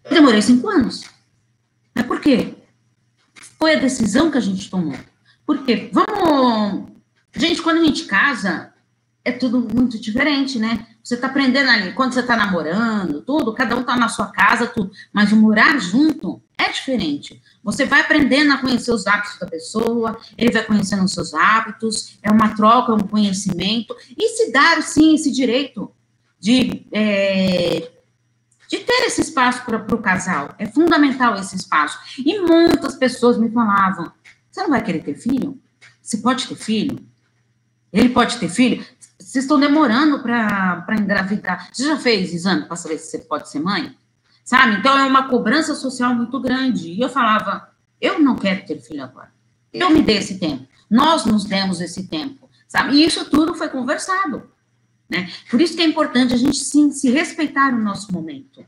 Eu 0.06 0.12
demorei 0.12 0.42
cinco 0.42 0.68
anos. 0.70 1.04
Mas 1.94 2.06
por 2.08 2.20
quê? 2.20 2.56
Foi 3.60 3.76
a 3.76 3.80
decisão 3.80 4.32
que 4.32 4.40
a 4.40 4.42
gente 4.42 4.70
tomou. 4.72 4.98
Por 5.46 5.64
quê? 5.64 5.92
Vamos. 5.94 6.90
Gente, 7.36 7.62
quando 7.62 7.78
a 7.78 7.86
gente 7.86 8.06
casa, 8.06 8.74
é 9.24 9.32
tudo 9.32 9.60
muito 9.60 10.00
diferente, 10.00 10.58
né? 10.58 10.88
Você 11.04 11.18
tá 11.18 11.28
aprendendo 11.28 11.70
ali, 11.70 11.94
quando 11.94 12.14
você 12.14 12.22
tá 12.22 12.36
namorando, 12.38 13.22
tudo, 13.22 13.54
cada 13.54 13.76
um 13.76 13.84
tá 13.84 13.96
na 13.96 14.08
sua 14.08 14.28
casa, 14.28 14.68
tudo. 14.68 14.92
Mas 15.12 15.32
morar 15.32 15.80
junto 15.80 16.42
é 16.58 16.70
diferente. 16.70 17.42
Você 17.64 17.86
vai 17.86 18.02
aprendendo 18.02 18.54
a 18.54 18.58
conhecer 18.58 18.92
os 18.92 19.08
hábitos 19.08 19.40
da 19.40 19.48
pessoa, 19.48 20.20
ele 20.38 20.52
vai 20.52 20.64
conhecendo 20.64 21.04
os 21.04 21.12
seus 21.12 21.34
hábitos, 21.34 22.18
é 22.22 22.30
uma 22.30 22.56
troca, 22.56 22.92
é 22.92 22.96
um 22.96 23.00
conhecimento, 23.00 23.96
e 24.16 24.30
se 24.30 24.52
dar, 24.52 24.82
sim, 24.84 25.16
esse 25.16 25.32
direito 25.32 25.92
de, 26.40 26.86
é, 26.92 27.92
de 28.68 28.78
ter 28.80 29.06
esse 29.06 29.22
espaço 29.22 29.64
para 29.66 29.78
o 29.78 30.02
casal. 30.02 30.54
É 30.60 30.68
fundamental 30.68 31.36
esse 31.36 31.56
espaço. 31.56 32.00
E 32.20 32.40
muitas 32.40 32.96
pessoas 32.96 33.38
me 33.38 33.50
falavam: 33.50 34.12
você 34.50 34.62
não 34.62 34.70
vai 34.70 34.84
querer 34.84 35.04
ter 35.04 35.16
filho? 35.16 35.60
Você 36.02 36.18
pode 36.18 36.48
ter 36.48 36.56
filho? 36.56 37.00
Ele 37.92 38.10
pode 38.10 38.38
ter 38.38 38.50
filho? 38.50 38.86
Vocês 39.32 39.46
estão 39.46 39.58
demorando 39.58 40.20
para 40.20 40.96
engravidar. 41.00 41.70
Você 41.72 41.86
já 41.86 41.98
fez 41.98 42.34
exame 42.34 42.65
para 42.65 42.76
saber 42.76 42.98
se 42.98 43.12
você 43.12 43.20
pode 43.20 43.50
ser 43.50 43.60
mãe? 43.60 43.96
sabe? 44.44 44.76
Então 44.76 44.98
é 45.00 45.06
uma 45.06 45.30
cobrança 45.30 45.74
social 45.74 46.13
muito 46.13 46.38
grande. 46.38 46.89
E 46.89 47.00
eu 47.00 47.08
falava, 47.08 47.70
eu 48.02 48.20
não 48.20 48.36
quero 48.36 48.65
ter 48.65 48.82
filho 48.82 49.02
agora. 49.02 49.32
Eu 49.72 49.89
me 49.89 50.02
dei 50.02 50.17
esse 50.17 50.38
tempo. 50.38 50.67
Nós 50.89 51.24
nos 51.24 51.46
demos 51.46 51.80
esse 51.80 52.10
tempo, 52.10 52.50
sabe? 52.67 52.98
E 52.98 53.06
isso 53.06 53.30
tudo 53.30 53.56
foi 53.56 53.70
conversado, 53.70 54.52
né? 55.10 55.32
Por 55.50 55.62
isso 55.62 55.78
que 55.78 55.82
é 55.82 55.86
importante 55.86 56.34
a 56.34 56.38
gente 56.38 56.58
sim 56.58 56.91
se 56.91 57.10
respeitar 57.10 57.72
no 57.72 57.82
nosso 57.82 58.12
momento. 58.12 58.65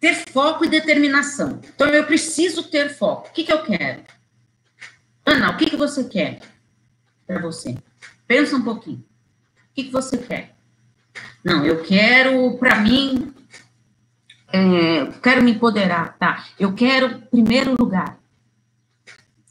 ter 0.00 0.14
foco 0.32 0.64
e 0.64 0.68
determinação. 0.70 1.60
Então 1.74 1.88
eu 1.88 2.06
preciso 2.06 2.62
ter 2.62 2.88
foco. 2.88 3.28
O 3.28 3.32
que, 3.32 3.44
que 3.44 3.52
eu 3.52 3.62
quero? 3.62 4.02
Ana, 5.26 5.50
o 5.50 5.58
que, 5.58 5.68
que 5.68 5.76
você 5.76 6.04
quer 6.04 6.40
para 7.30 7.40
você? 7.40 7.76
Pensa 8.26 8.56
um 8.56 8.62
pouquinho. 8.62 8.98
O 8.98 9.74
que, 9.74 9.84
que 9.84 9.92
você 9.92 10.18
quer? 10.18 10.56
Não, 11.44 11.64
eu 11.64 11.82
quero, 11.84 12.58
para 12.58 12.80
mim, 12.80 13.32
é, 14.52 15.06
quero 15.22 15.42
me 15.42 15.52
empoderar, 15.52 16.18
tá? 16.18 16.44
Eu 16.58 16.74
quero 16.74 17.20
primeiro 17.28 17.76
lugar. 17.78 18.18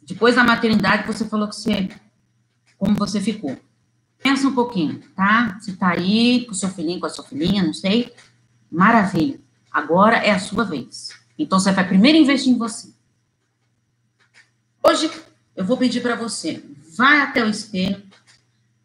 Depois 0.04 0.36
da 0.36 0.44
maternidade, 0.44 1.08
você 1.08 1.24
falou 1.24 1.48
que 1.48 1.56
você, 1.56 1.90
como 2.78 2.96
você 2.96 3.22
ficou. 3.22 3.58
Pensa 4.22 4.48
um 4.48 4.54
pouquinho, 4.54 5.02
tá? 5.16 5.58
Você 5.60 5.72
tá 5.74 5.92
aí 5.92 6.46
com 6.46 6.52
o 6.52 6.56
seu 6.56 6.68
filhinho, 6.70 7.00
com 7.00 7.06
a 7.06 7.10
sua 7.10 7.24
filhinha, 7.24 7.64
não 7.64 7.74
sei. 7.74 8.14
Maravilha. 8.70 9.40
Agora 9.72 10.18
é 10.18 10.32
a 10.32 10.40
sua 10.40 10.66
vez. 10.66 11.10
Então, 11.38 11.58
você 11.58 11.72
vai 11.72 11.88
primeiro 11.88 12.18
investir 12.18 12.52
em 12.52 12.58
você. 12.58 12.92
Hoje, 14.84 15.10
eu 15.56 15.64
vou 15.64 15.78
pedir 15.78 16.02
para 16.02 16.16
você, 16.16 16.64
vai 17.00 17.22
até 17.22 17.44
o 17.44 17.50
espelho, 17.50 18.04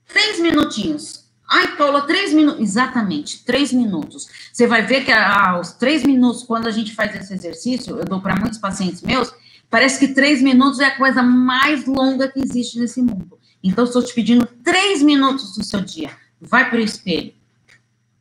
três 0.06 0.40
minutinhos, 0.40 1.24
Ai, 1.46 1.76
Paula, 1.76 2.06
três 2.06 2.32
minutos. 2.32 2.62
Exatamente, 2.62 3.44
três 3.44 3.70
minutos. 3.70 4.26
Você 4.50 4.66
vai 4.66 4.86
ver 4.86 5.04
que 5.04 5.12
aos 5.12 5.72
três 5.74 6.02
minutos, 6.02 6.42
quando 6.42 6.66
a 6.66 6.70
gente 6.70 6.94
faz 6.94 7.14
esse 7.14 7.34
exercício, 7.34 7.98
eu 7.98 8.04
dou 8.04 8.18
para 8.20 8.34
muitos 8.34 8.58
pacientes 8.58 9.02
meus, 9.02 9.30
Parece 9.74 9.98
que 9.98 10.14
três 10.14 10.40
minutos 10.40 10.78
é 10.78 10.84
a 10.84 10.96
coisa 10.96 11.20
mais 11.20 11.84
longa 11.84 12.28
que 12.28 12.38
existe 12.38 12.78
nesse 12.78 13.02
mundo. 13.02 13.38
Então, 13.60 13.84
estou 13.84 14.04
te 14.04 14.14
pedindo 14.14 14.46
três 14.62 15.02
minutos 15.02 15.56
do 15.56 15.64
seu 15.64 15.80
dia. 15.80 16.16
Vai 16.40 16.70
para 16.70 16.78
o 16.78 16.80
espelho. 16.80 17.34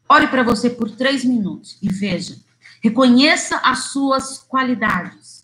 Olhe 0.10 0.28
para 0.28 0.42
você 0.42 0.68
por 0.68 0.90
três 0.90 1.24
minutos 1.24 1.78
e 1.80 1.90
veja. 1.90 2.38
Reconheça 2.82 3.58
as 3.58 3.92
suas 3.92 4.40
qualidades. 4.40 5.44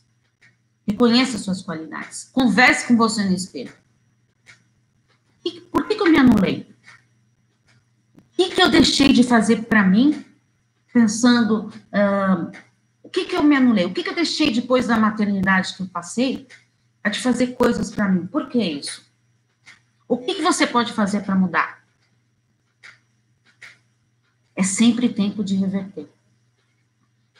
Reconheça 0.87 1.37
as 1.37 1.43
suas 1.43 1.61
qualidades. 1.61 2.27
Converse 2.33 2.87
com 2.87 2.97
você 2.97 3.23
no 3.23 3.35
espelho. 3.35 3.73
Por 5.71 5.87
que, 5.87 5.95
que 5.95 6.01
eu 6.01 6.11
me 6.11 6.17
anulei? 6.17 6.75
O 8.17 8.21
que, 8.35 8.49
que 8.55 8.61
eu 8.61 8.69
deixei 8.69 9.11
de 9.11 9.23
fazer 9.23 9.63
para 9.63 9.83
mim, 9.83 10.25
pensando, 10.93 11.67
uh, 11.67 12.51
o 13.03 13.09
que, 13.09 13.25
que 13.25 13.35
eu 13.35 13.43
me 13.43 13.55
anulei? 13.55 13.85
O 13.85 13.93
que, 13.93 14.03
que 14.03 14.09
eu 14.09 14.15
deixei 14.15 14.51
depois 14.51 14.87
da 14.87 14.97
maternidade 14.97 15.75
que 15.75 15.81
eu 15.81 15.87
passei, 15.87 16.47
a 17.03 17.09
de 17.09 17.19
fazer 17.19 17.55
coisas 17.55 17.91
para 17.91 18.07
mim? 18.07 18.27
Por 18.27 18.49
que 18.49 18.61
isso? 18.61 19.09
O 20.07 20.17
que, 20.17 20.35
que 20.35 20.41
você 20.41 20.65
pode 20.65 20.93
fazer 20.93 21.21
para 21.21 21.35
mudar? 21.35 21.83
É 24.55 24.63
sempre 24.63 25.09
tempo 25.09 25.43
de 25.43 25.55
reverter. 25.55 26.09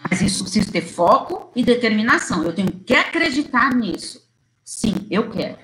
Mas 0.09 0.21
isso 0.21 0.43
precisa 0.43 0.71
ter 0.71 0.81
foco 0.81 1.51
e 1.55 1.63
determinação. 1.63 2.43
Eu 2.43 2.53
tenho 2.53 2.71
que 2.71 2.93
acreditar 2.93 3.75
nisso. 3.75 4.29
Sim, 4.63 5.07
eu 5.09 5.29
quero. 5.29 5.59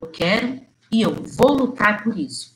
Eu 0.00 0.08
quero 0.08 0.60
e 0.92 1.00
eu 1.00 1.14
vou 1.14 1.54
lutar 1.54 2.04
por 2.04 2.18
isso. 2.18 2.52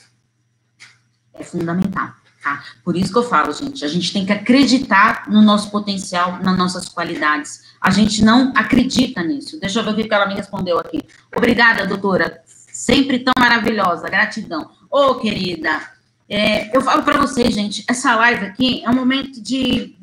É 1.33 1.42
fundamental, 1.42 2.12
tá? 2.42 2.62
Por 2.85 2.96
isso 2.96 3.11
que 3.11 3.18
eu 3.18 3.22
falo, 3.22 3.53
gente, 3.53 3.85
a 3.85 3.88
gente 3.88 4.12
tem 4.12 4.27
que 4.27 4.33
acreditar 4.33 5.29
no 5.29 5.40
nosso 5.40 5.70
potencial, 5.70 6.38
nas 6.42 6.57
nossas 6.57 6.88
qualidades. 6.88 7.62
A 7.81 7.90
gente 7.90 8.22
não 8.22 8.53
acredita 8.55 9.22
nisso. 9.22 9.59
Deixa 9.59 9.81
eu 9.81 9.85
ver 9.85 9.90
o 9.90 10.09
que 10.09 10.14
ela 10.14 10.27
me 10.27 10.35
respondeu 10.35 10.79
aqui. 10.79 11.03
Obrigada, 11.35 11.87
doutora. 11.87 12.42
Sempre 12.46 13.20
tão 13.20 13.33
maravilhosa. 13.38 14.09
Gratidão. 14.09 14.70
Ô, 14.90 15.11
oh, 15.11 15.14
querida, 15.16 15.81
é, 16.29 16.77
eu 16.77 16.81
falo 16.83 17.03
para 17.03 17.18
vocês, 17.18 17.55
gente, 17.55 17.85
essa 17.88 18.14
live 18.16 18.46
aqui 18.46 18.83
é 18.85 18.90
um 18.90 18.94
momento 18.94 19.40
de, 19.40 19.96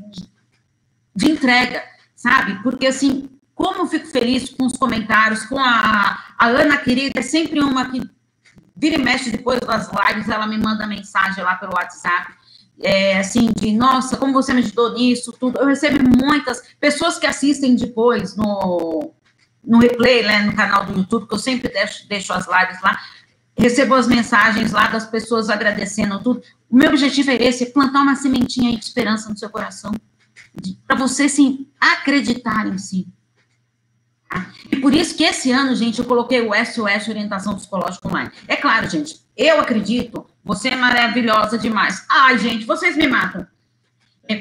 de 1.16 1.32
entrega, 1.32 1.84
sabe? 2.16 2.62
Porque, 2.64 2.88
assim, 2.88 3.30
como 3.54 3.82
eu 3.82 3.88
fico 3.88 4.08
feliz 4.08 4.50
com 4.50 4.66
os 4.66 4.78
comentários, 4.78 5.46
com 5.46 5.60
a, 5.60 6.18
a 6.38 6.48
Ana 6.48 6.78
querida, 6.78 7.20
é 7.20 7.22
sempre 7.22 7.60
uma 7.60 7.90
que 7.90 8.02
vira 8.84 8.98
e 8.98 9.02
mexe 9.02 9.32
depois 9.32 9.62
das 9.62 9.90
lives, 9.90 10.28
ela 10.28 10.46
me 10.46 10.58
manda 10.58 10.86
mensagem 10.86 11.42
lá 11.42 11.56
pelo 11.56 11.74
WhatsApp, 11.74 12.34
é, 12.82 13.18
assim, 13.18 13.50
de, 13.56 13.72
nossa, 13.72 14.18
como 14.18 14.34
você 14.34 14.54
me 14.54 14.60
ajudou 14.60 14.94
nisso, 14.94 15.32
tudo. 15.32 15.58
Eu 15.58 15.68
recebo 15.68 15.98
muitas 16.18 16.62
pessoas 16.82 17.18
que 17.18 17.26
assistem 17.26 17.78
depois 17.78 18.36
no, 18.36 19.14
no 19.64 19.80
replay, 19.80 20.24
né, 20.24 20.40
no 20.40 20.54
canal 20.54 20.86
do 20.86 20.98
YouTube, 20.98 21.30
que 21.30 21.34
eu 21.34 21.40
sempre 21.40 21.70
deixo, 21.70 22.06
deixo 22.10 22.34
as 22.34 22.46
lives 22.46 22.82
lá, 22.82 23.00
recebo 23.58 23.94
as 23.94 24.06
mensagens 24.06 24.74
lá 24.74 24.88
das 24.88 25.06
pessoas 25.08 25.50
agradecendo 25.50 26.22
tudo. 26.22 26.44
O 26.70 26.76
meu 26.76 26.90
objetivo 26.90 27.32
é 27.32 27.36
esse, 27.36 27.64
é 27.64 27.70
plantar 27.70 28.02
uma 28.02 28.18
sementinha 28.18 28.78
de 28.78 28.84
esperança 28.84 29.30
no 29.30 29.38
seu 29.38 29.50
coração, 29.50 29.94
para 30.86 30.98
você, 30.98 31.30
sim, 31.30 31.68
acreditar 31.80 32.68
em 32.68 32.78
si. 32.78 33.08
E 34.72 34.78
por 34.78 34.94
isso 34.94 35.16
que 35.16 35.24
esse 35.24 35.52
ano, 35.52 35.76
gente, 35.76 36.00
eu 36.00 36.06
coloquei 36.06 36.42
o 36.42 36.54
SOS 36.54 37.08
Orientação 37.08 37.56
Psicológica 37.56 38.08
Online. 38.08 38.32
É 38.48 38.56
claro, 38.56 38.90
gente, 38.90 39.20
eu 39.36 39.60
acredito, 39.60 40.26
você 40.44 40.70
é 40.70 40.76
maravilhosa 40.76 41.58
demais. 41.58 42.06
Ai, 42.10 42.38
gente, 42.38 42.66
vocês 42.66 42.96
me 42.96 43.08
matam. 43.08 43.46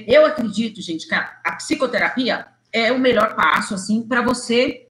Eu 0.06 0.24
acredito, 0.26 0.80
gente, 0.80 1.06
que 1.06 1.14
a, 1.14 1.32
a 1.44 1.52
psicoterapia 1.56 2.46
é 2.72 2.92
o 2.92 2.98
melhor 2.98 3.34
passo, 3.34 3.74
assim, 3.74 4.02
para 4.02 4.22
você 4.22 4.88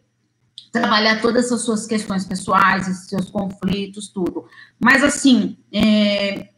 trabalhar 0.71 1.21
todas 1.21 1.51
as 1.53 1.63
suas 1.63 1.87
questões 1.87 2.25
pessoais, 2.25 2.87
seus 3.09 3.31
conflitos, 3.31 4.09
tudo. 4.09 4.47
Mas, 4.79 5.03
assim, 5.03 5.57
é, 5.73 6.49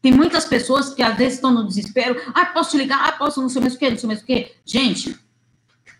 tem 0.00 0.12
muitas 0.12 0.44
pessoas 0.44 0.94
que 0.94 1.02
às 1.02 1.16
vezes 1.16 1.34
estão 1.34 1.52
no 1.52 1.66
desespero. 1.66 2.20
Ah, 2.34 2.46
posso 2.46 2.76
ligar? 2.76 3.08
Ah, 3.08 3.12
posso 3.12 3.40
não 3.40 3.48
sei 3.48 3.60
mais 3.60 3.74
o 3.74 3.78
quê, 3.78 3.90
não 3.90 3.98
sei 3.98 4.06
mais 4.06 4.22
o 4.22 4.24
quê. 4.24 4.52
Gente, 4.64 5.18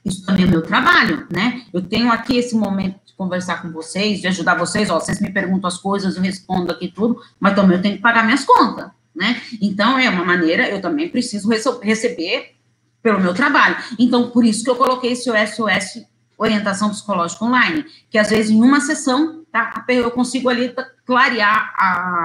isso 0.09 0.25
também 0.25 0.45
é 0.45 0.49
meu 0.49 0.63
trabalho, 0.63 1.27
né? 1.31 1.63
Eu 1.73 1.83
tenho 1.83 2.11
aqui 2.11 2.37
esse 2.37 2.55
momento 2.55 2.99
de 3.07 3.15
conversar 3.15 3.63
com 3.63 3.71
vocês, 3.71 4.21
de 4.21 4.29
ajudar 4.29 4.55
vocês, 4.55 4.91
ó, 4.91 4.99
vocês 4.99 5.21
me 5.21 5.31
perguntam 5.31 5.69
as 5.69 5.79
coisas, 5.79 6.17
eu 6.17 6.23
respondo 6.23 6.73
aqui 6.73 6.89
tudo, 6.89 7.21
mas 7.39 7.55
também 7.55 7.77
eu 7.77 7.83
tenho 7.83 7.97
que 7.97 8.03
pagar 8.03 8.25
minhas 8.25 8.45
contas, 8.45 8.91
né? 9.15 9.41
Então, 9.61 9.99
é 9.99 10.09
uma 10.09 10.25
maneira, 10.25 10.69
eu 10.69 10.81
também 10.81 11.09
preciso 11.09 11.49
receber 11.81 12.57
pelo 13.03 13.21
meu 13.21 13.35
trabalho. 13.35 13.77
Então, 13.99 14.31
por 14.31 14.45
isso 14.45 14.65
que 14.65 14.71
eu 14.71 14.77
coloquei 14.77 15.13
esse 15.13 15.31
SOS 15.31 16.05
Orientação 16.39 16.91
Psicológica 16.91 17.45
Online, 17.45 17.85
que 18.09 18.17
às 18.17 18.31
vezes 18.31 18.51
em 18.51 18.63
uma 18.63 18.81
sessão, 18.81 19.45
tá, 19.51 19.85
eu 19.89 20.11
consigo 20.13 20.49
ali 20.49 20.73
clarear 21.05 21.75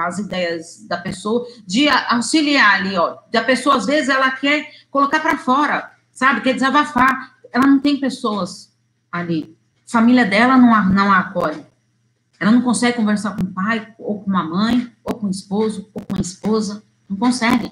as 0.06 0.18
ideias 0.20 0.86
da 0.86 0.96
pessoa, 0.96 1.44
de 1.66 1.88
auxiliar 1.88 2.76
ali, 2.76 2.96
ó, 2.96 3.16
da 3.32 3.42
pessoa, 3.42 3.76
às 3.76 3.86
vezes, 3.86 4.08
ela 4.08 4.30
quer 4.30 4.70
colocar 4.90 5.18
para 5.18 5.36
fora, 5.36 5.90
sabe, 6.12 6.42
quer 6.42 6.54
desabafar, 6.54 7.34
ela 7.54 7.68
não 7.68 7.78
tem 7.78 7.96
pessoas 7.96 8.74
ali. 9.10 9.56
Família 9.86 10.26
dela 10.26 10.56
não 10.56 10.74
a, 10.74 10.84
não 10.84 11.12
a 11.12 11.20
acolhe. 11.20 11.64
Ela 12.40 12.50
não 12.50 12.60
consegue 12.60 12.96
conversar 12.96 13.36
com 13.36 13.44
o 13.44 13.52
pai, 13.52 13.94
ou 13.96 14.20
com 14.20 14.36
a 14.36 14.42
mãe, 14.42 14.90
ou 15.04 15.14
com 15.14 15.28
o 15.28 15.30
esposo, 15.30 15.88
ou 15.94 16.04
com 16.04 16.16
a 16.16 16.20
esposa. 16.20 16.82
Não 17.08 17.16
consegue. 17.16 17.70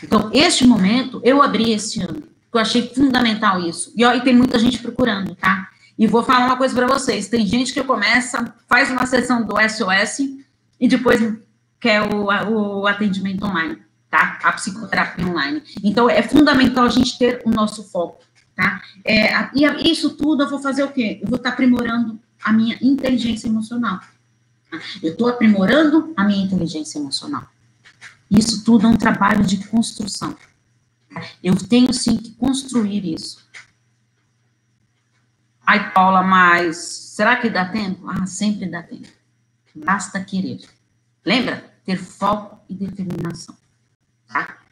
Então, 0.00 0.30
este 0.32 0.64
momento, 0.64 1.20
eu 1.24 1.42
abri 1.42 1.72
esse 1.72 2.00
ano. 2.00 2.22
Eu 2.54 2.60
achei 2.60 2.88
fundamental 2.88 3.60
isso. 3.60 3.92
E, 3.96 4.04
ó, 4.04 4.14
e 4.14 4.20
tem 4.20 4.36
muita 4.36 4.60
gente 4.60 4.78
procurando, 4.78 5.34
tá? 5.34 5.68
E 5.98 6.06
vou 6.06 6.22
falar 6.22 6.46
uma 6.46 6.56
coisa 6.56 6.74
para 6.74 6.86
vocês. 6.86 7.28
Tem 7.28 7.44
gente 7.44 7.74
que 7.74 7.82
começa, 7.82 8.54
faz 8.68 8.90
uma 8.92 9.06
sessão 9.06 9.44
do 9.44 9.56
SOS 9.56 10.20
e 10.78 10.86
depois 10.86 11.20
quer 11.80 12.02
o, 12.02 12.26
o 12.26 12.86
atendimento 12.86 13.44
online 13.44 13.82
tá? 14.12 14.38
A 14.42 14.52
psicoterapia 14.52 15.26
online. 15.26 15.62
Então, 15.82 16.08
é 16.08 16.22
fundamental 16.22 16.84
a 16.84 16.90
gente 16.90 17.18
ter 17.18 17.40
o 17.46 17.50
nosso 17.50 17.82
foco, 17.82 18.22
tá? 18.54 18.82
É, 19.02 19.48
e 19.54 19.90
isso 19.90 20.10
tudo 20.10 20.42
eu 20.42 20.50
vou 20.50 20.58
fazer 20.58 20.82
o 20.82 20.92
quê? 20.92 21.18
Eu 21.22 21.28
vou 21.30 21.38
estar 21.38 21.48
aprimorando 21.48 22.20
a 22.44 22.52
minha 22.52 22.76
inteligência 22.82 23.48
emocional. 23.48 24.00
Tá? 24.70 24.78
Eu 25.02 25.12
estou 25.12 25.28
aprimorando 25.28 26.12
a 26.14 26.24
minha 26.24 26.44
inteligência 26.44 26.98
emocional. 26.98 27.48
Isso 28.30 28.62
tudo 28.62 28.86
é 28.86 28.90
um 28.90 28.98
trabalho 28.98 29.46
de 29.46 29.66
construção. 29.66 30.36
Tá? 31.08 31.22
Eu 31.42 31.56
tenho 31.56 31.90
sim 31.94 32.18
que 32.18 32.32
construir 32.32 33.14
isso. 33.14 33.42
Ai, 35.66 35.90
Paula, 35.94 36.22
mas 36.22 36.76
será 36.76 37.36
que 37.36 37.48
dá 37.48 37.64
tempo? 37.64 38.06
Ah, 38.10 38.26
sempre 38.26 38.66
dá 38.66 38.82
tempo. 38.82 39.08
Basta 39.74 40.22
querer. 40.22 40.60
Lembra? 41.24 41.64
Ter 41.82 41.96
foco 41.96 42.60
e 42.68 42.74
determinação 42.74 43.61
tá? 44.32 44.62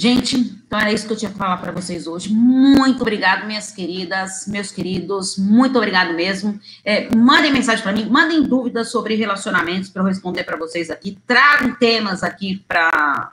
Gente, 0.00 0.36
então 0.36 0.78
era 0.78 0.92
isso 0.92 1.08
que 1.08 1.12
eu 1.12 1.16
tinha 1.16 1.28
para 1.28 1.40
falar 1.40 1.56
para 1.56 1.72
vocês 1.72 2.06
hoje. 2.06 2.32
Muito 2.32 3.02
obrigado, 3.02 3.48
minhas 3.48 3.72
queridas, 3.72 4.46
meus 4.46 4.70
queridos. 4.70 5.36
Muito 5.36 5.76
obrigado 5.76 6.14
mesmo. 6.14 6.56
É, 6.84 7.12
mandem 7.16 7.52
mensagem 7.52 7.82
para 7.82 7.92
mim, 7.92 8.08
mandem 8.08 8.44
dúvidas 8.44 8.92
sobre 8.92 9.16
relacionamentos 9.16 9.88
para 9.88 10.02
eu 10.02 10.06
responder 10.06 10.44
para 10.44 10.56
vocês 10.56 10.88
aqui. 10.88 11.18
Tragam 11.26 11.74
temas 11.74 12.22
aqui 12.22 12.64
para 12.68 13.32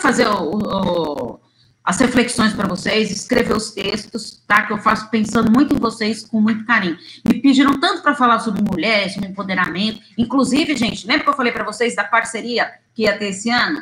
fazer 0.00 0.26
o, 0.26 0.58
o, 0.58 1.40
as 1.84 2.00
reflexões 2.00 2.52
para 2.54 2.66
vocês, 2.66 3.12
escrever 3.12 3.56
os 3.56 3.70
textos, 3.70 4.42
tá? 4.48 4.62
Que 4.62 4.72
eu 4.72 4.78
faço 4.78 5.08
pensando 5.10 5.48
muito 5.48 5.76
em 5.76 5.78
vocês 5.78 6.26
com 6.26 6.40
muito 6.40 6.66
carinho. 6.66 6.98
Me 7.24 7.40
pediram 7.40 7.78
tanto 7.78 8.02
para 8.02 8.16
falar 8.16 8.40
sobre 8.40 8.62
mulheres, 8.68 9.14
sobre 9.14 9.28
empoderamento. 9.28 10.00
Inclusive, 10.18 10.74
gente, 10.76 11.06
lembra 11.06 11.22
que 11.22 11.30
eu 11.30 11.36
falei 11.36 11.52
para 11.52 11.64
vocês 11.64 11.94
da 11.94 12.02
parceria 12.02 12.68
que 12.92 13.02
ia 13.04 13.16
ter 13.16 13.28
esse 13.28 13.48
ano? 13.48 13.80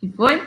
Que 0.00 0.10
foi? 0.16 0.42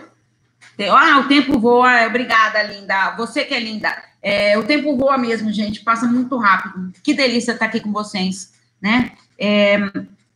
Ah, 0.89 1.19
o 1.19 1.27
tempo 1.27 1.59
voa, 1.59 2.07
obrigada, 2.07 2.63
linda. 2.63 3.15
Você 3.15 3.45
que 3.45 3.53
é 3.53 3.59
linda. 3.59 3.95
É, 4.21 4.57
o 4.57 4.63
tempo 4.63 4.97
voa 4.97 5.17
mesmo, 5.17 5.51
gente, 5.51 5.81
passa 5.81 6.07
muito 6.07 6.35
rápido. 6.37 6.91
Que 7.03 7.13
delícia 7.13 7.51
estar 7.51 7.65
aqui 7.65 7.79
com 7.79 7.91
vocês, 7.91 8.53
né? 8.81 9.11
É, 9.37 9.77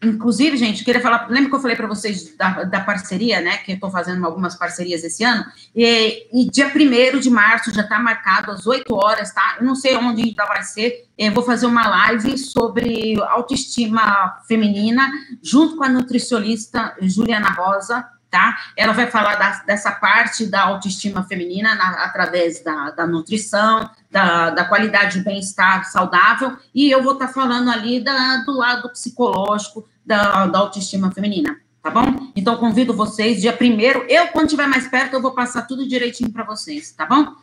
inclusive, 0.03 0.57
gente, 0.57 0.83
queria 0.83 1.01
falar, 1.01 1.27
lembra 1.29 1.49
que 1.49 1.55
eu 1.55 1.59
falei 1.59 1.75
para 1.75 1.87
vocês 1.87 2.35
da, 2.35 2.63
da, 2.65 2.81
parceria, 2.81 3.41
né? 3.41 3.57
Que 3.57 3.71
eu 3.71 3.75
estou 3.75 3.89
fazendo 3.89 4.23
algumas 4.25 4.55
parcerias 4.55 5.03
esse 5.03 5.23
ano. 5.23 5.43
E, 5.75 6.27
e 6.31 6.51
dia 6.51 6.67
1 6.67 7.19
de 7.19 7.29
março 7.31 7.73
já 7.73 7.81
está 7.81 7.97
marcado 7.97 8.51
às 8.51 8.67
8 8.67 8.93
horas, 8.93 9.33
tá? 9.33 9.55
Eu 9.59 9.65
não 9.65 9.73
sei 9.73 9.95
onde 9.95 10.21
ainda 10.21 10.45
vai 10.45 10.61
ser. 10.61 11.07
Eu 11.17 11.31
vou 11.31 11.43
fazer 11.43 11.65
uma 11.65 11.87
live 11.87 12.37
sobre 12.37 13.15
autoestima 13.29 14.37
feminina, 14.47 15.09
junto 15.41 15.77
com 15.77 15.83
a 15.83 15.89
nutricionista 15.89 16.95
Juliana 17.01 17.49
Rosa 17.49 18.05
tá? 18.37 18.55
Ela 18.75 18.93
vai 18.93 19.09
falar 19.09 19.35
da, 19.35 19.63
dessa 19.65 19.91
parte 19.91 20.45
da 20.45 20.61
autoestima 20.61 21.23
feminina 21.23 21.73
na, 21.73 22.05
através 22.05 22.63
da, 22.63 22.91
da 22.91 23.07
nutrição, 23.07 23.89
da, 24.11 24.51
da, 24.51 24.65
qualidade 24.65 25.17
de 25.17 25.25
bem-estar 25.25 25.85
saudável, 25.85 26.55
e 26.73 26.91
eu 26.91 27.01
vou 27.01 27.13
estar 27.13 27.27
tá 27.27 27.33
falando 27.33 27.71
ali 27.71 27.99
da, 27.99 28.37
do 28.45 28.51
lado 28.51 28.89
psicológico 28.89 29.89
da, 30.05 30.45
da 30.45 30.59
autoestima 30.59 31.11
feminina, 31.11 31.59
tá 31.81 31.89
bom? 31.89 32.31
Então, 32.35 32.57
convido 32.57 32.93
vocês, 32.93 33.41
dia 33.41 33.53
primeiro, 33.53 34.05
eu, 34.07 34.27
quando 34.27 34.45
estiver 34.45 34.67
mais 34.67 34.87
perto, 34.87 35.15
eu 35.15 35.21
vou 35.21 35.31
passar 35.33 35.63
tudo 35.63 35.87
direitinho 35.87 36.31
para 36.31 36.43
vocês, 36.43 36.91
tá 36.91 37.07
bom? 37.07 37.35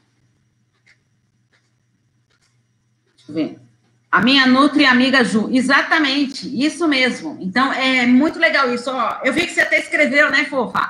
Deixa 3.17 3.31
eu 3.31 3.35
ver. 3.35 3.61
A 4.15 4.21
minha 4.21 4.47
Nutri 4.47 4.87
amiga 4.87 5.25
Ju, 5.25 5.49
exatamente, 5.51 6.49
isso 6.65 6.87
mesmo. 6.87 7.37
Então, 7.41 7.73
é 7.73 8.07
muito 8.07 8.39
legal 8.39 8.73
isso. 8.73 8.89
Ó, 8.89 9.19
eu 9.25 9.33
vi 9.33 9.45
que 9.45 9.53
você 9.53 9.63
até 9.63 9.81
escreveu, 9.81 10.31
né, 10.31 10.45
fofa? 10.45 10.89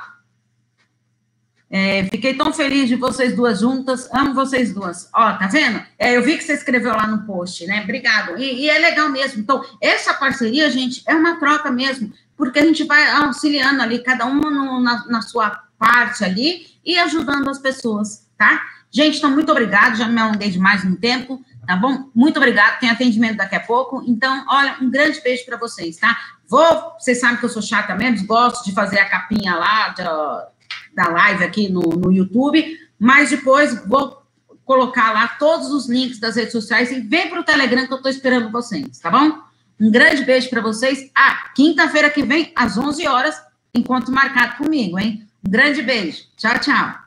É, 1.67 2.03
fiquei 2.03 2.35
tão 2.35 2.53
feliz 2.53 2.87
de 2.87 2.95
vocês 2.95 3.35
duas 3.35 3.61
juntas, 3.61 4.07
amo 4.13 4.35
vocês 4.35 4.71
duas. 4.71 5.09
Ó, 5.11 5.33
tá 5.37 5.47
vendo? 5.47 5.81
É, 5.97 6.15
eu 6.15 6.21
vi 6.21 6.37
que 6.37 6.43
você 6.43 6.53
escreveu 6.53 6.91
lá 6.91 7.07
no 7.07 7.25
post, 7.25 7.65
né? 7.65 7.81
Obrigado. 7.81 8.37
E, 8.37 8.61
e, 8.61 8.69
é 8.69 8.77
legal 8.77 9.09
mesmo. 9.09 9.41
Então, 9.41 9.65
essa 9.81 10.13
parceria, 10.13 10.69
gente, 10.69 11.01
é 11.07 11.15
uma 11.15 11.39
troca 11.39 11.71
mesmo, 11.71 12.13
porque 12.37 12.59
a 12.59 12.63
gente 12.63 12.83
vai 12.83 13.09
auxiliando 13.09 13.81
ali, 13.81 14.03
cada 14.03 14.27
uma 14.27 14.51
no, 14.51 14.79
na, 14.79 15.03
na 15.07 15.21
sua 15.23 15.63
parte 15.79 16.23
ali 16.23 16.67
e 16.85 16.95
ajudando 16.99 17.49
as 17.49 17.57
pessoas, 17.57 18.29
tá? 18.37 18.61
Gente, 18.91 19.17
então, 19.17 19.31
muito 19.31 19.51
obrigado. 19.51 19.97
Já 19.97 20.07
me 20.07 20.21
alonguei 20.21 20.51
demais 20.51 20.83
no 20.83 20.95
tempo 20.95 21.43
tá 21.65 21.75
bom? 21.75 22.09
Muito 22.13 22.37
obrigado, 22.37 22.79
tem 22.79 22.89
atendimento 22.89 23.37
daqui 23.37 23.55
a 23.55 23.59
pouco. 23.59 24.03
Então, 24.07 24.45
olha, 24.49 24.77
um 24.81 24.89
grande 24.89 25.19
beijo 25.21 25.45
para 25.45 25.57
vocês, 25.57 25.97
tá? 25.97 26.17
Vou, 26.47 26.93
vocês 26.99 27.19
sabem 27.19 27.37
que 27.37 27.45
eu 27.45 27.49
sou 27.49 27.61
chata 27.61 27.95
mesmo, 27.95 28.27
gosto 28.27 28.65
de 28.65 28.71
fazer 28.71 28.99
a 28.99 29.09
capinha 29.09 29.55
lá 29.55 29.89
da, 29.89 30.47
da 30.93 31.07
live 31.09 31.43
aqui 31.43 31.69
no, 31.69 31.81
no 31.81 32.11
YouTube, 32.11 32.77
mas 32.99 33.29
depois 33.29 33.85
vou 33.87 34.23
colocar 34.63 35.13
lá 35.13 35.27
todos 35.27 35.71
os 35.71 35.87
links 35.87 36.19
das 36.19 36.35
redes 36.35 36.51
sociais 36.51 36.91
e 36.91 36.99
vem 36.99 37.29
para 37.29 37.39
o 37.39 37.43
Telegram 37.43 37.85
que 37.85 37.93
eu 37.93 37.97
estou 37.97 38.11
esperando 38.11 38.51
vocês, 38.51 38.99
tá 38.99 39.11
bom? 39.11 39.39
Um 39.79 39.91
grande 39.91 40.23
beijo 40.23 40.49
para 40.49 40.61
vocês. 40.61 41.11
Ah, 41.13 41.49
quinta-feira 41.53 42.09
que 42.09 42.23
vem, 42.23 42.51
às 42.55 42.77
11 42.77 43.07
horas, 43.07 43.35
encontro 43.73 44.11
marcado 44.11 44.57
comigo, 44.57 44.97
hein? 44.97 45.27
Um 45.45 45.51
grande 45.51 45.81
beijo. 45.81 46.23
Tchau, 46.37 46.59
tchau. 46.59 47.04